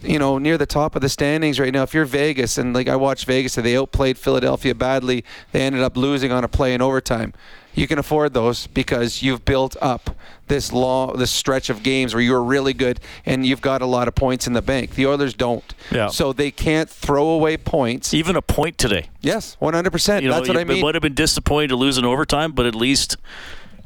[0.02, 1.82] you know, near the top of the standings right now.
[1.82, 5.24] If you're Vegas and like I watched Vegas, and they outplayed Philadelphia badly.
[5.52, 7.32] They ended up losing on a play in overtime.
[7.74, 10.10] You can afford those because you've built up
[10.48, 14.08] this long, this stretch of games where you're really good and you've got a lot
[14.08, 14.94] of points in the bank.
[14.94, 15.64] The Oilers don't.
[15.90, 16.08] Yeah.
[16.08, 18.12] So they can't throw away points.
[18.12, 19.08] Even a point today.
[19.22, 20.20] Yes, 100%.
[20.22, 20.78] You know, That's what you- I mean.
[20.78, 23.16] It would have been disappointing to lose in overtime, but at least,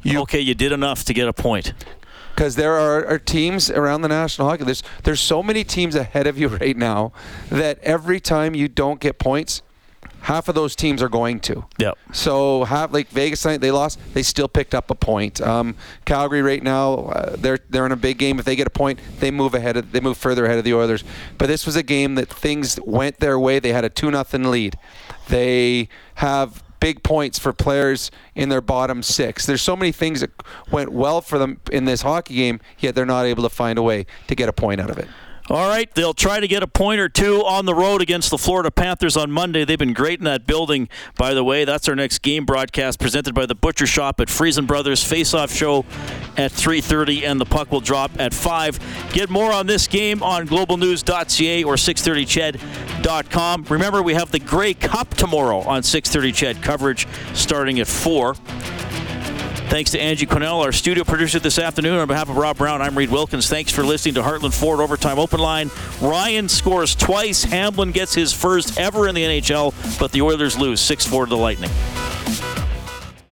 [0.05, 1.73] okay, you did enough to get a point.
[2.37, 4.65] Because there are, are teams around the National Hockey.
[4.65, 7.13] There's there's so many teams ahead of you right now
[7.49, 9.63] that every time you don't get points,
[10.21, 11.65] half of those teams are going to.
[11.79, 11.97] Yep.
[12.13, 13.99] So half like Vegas tonight, they lost.
[14.13, 15.41] They still picked up a point.
[15.41, 18.39] Um, Calgary right now, uh, they're they're in a big game.
[18.39, 19.79] If they get a point, they move ahead.
[19.79, 21.05] Of, they move further ahead of the Oilers.
[21.39, 23.59] But this was a game that things went their way.
[23.59, 24.79] They had a two nothing lead.
[25.29, 29.45] They have big points for players in their bottom six.
[29.45, 30.31] There's so many things that
[30.71, 33.83] went well for them in this hockey game, yet they're not able to find a
[33.83, 35.09] way to get a point out of it.
[35.49, 38.39] All right, they'll try to get a point or two on the road against the
[38.39, 39.65] Florida Panthers on Monday.
[39.65, 41.65] They've been great in that building, by the way.
[41.65, 45.85] That's our next game broadcast presented by the Butcher Shop at Freson Brothers Face-Off Show
[46.37, 49.13] at 3:30, and the puck will drop at 5.
[49.13, 53.67] Get more on this game on globalnews.ca or 630ched.com.
[53.69, 58.35] Remember, we have the Grey Cup tomorrow on 630 Ched coverage starting at 4.
[59.69, 61.99] Thanks to Angie Cornell, our studio producer this afternoon.
[61.99, 63.49] On behalf of Rob Brown, I'm Reid Wilkins.
[63.49, 65.73] Thanks for listening to Heartland Ford Overtime Open Line.
[66.01, 67.43] Ryan scores twice.
[67.43, 71.31] Hamblin gets his first ever in the NHL, but the Oilers lose 6 4 to
[71.31, 71.71] the Lightning.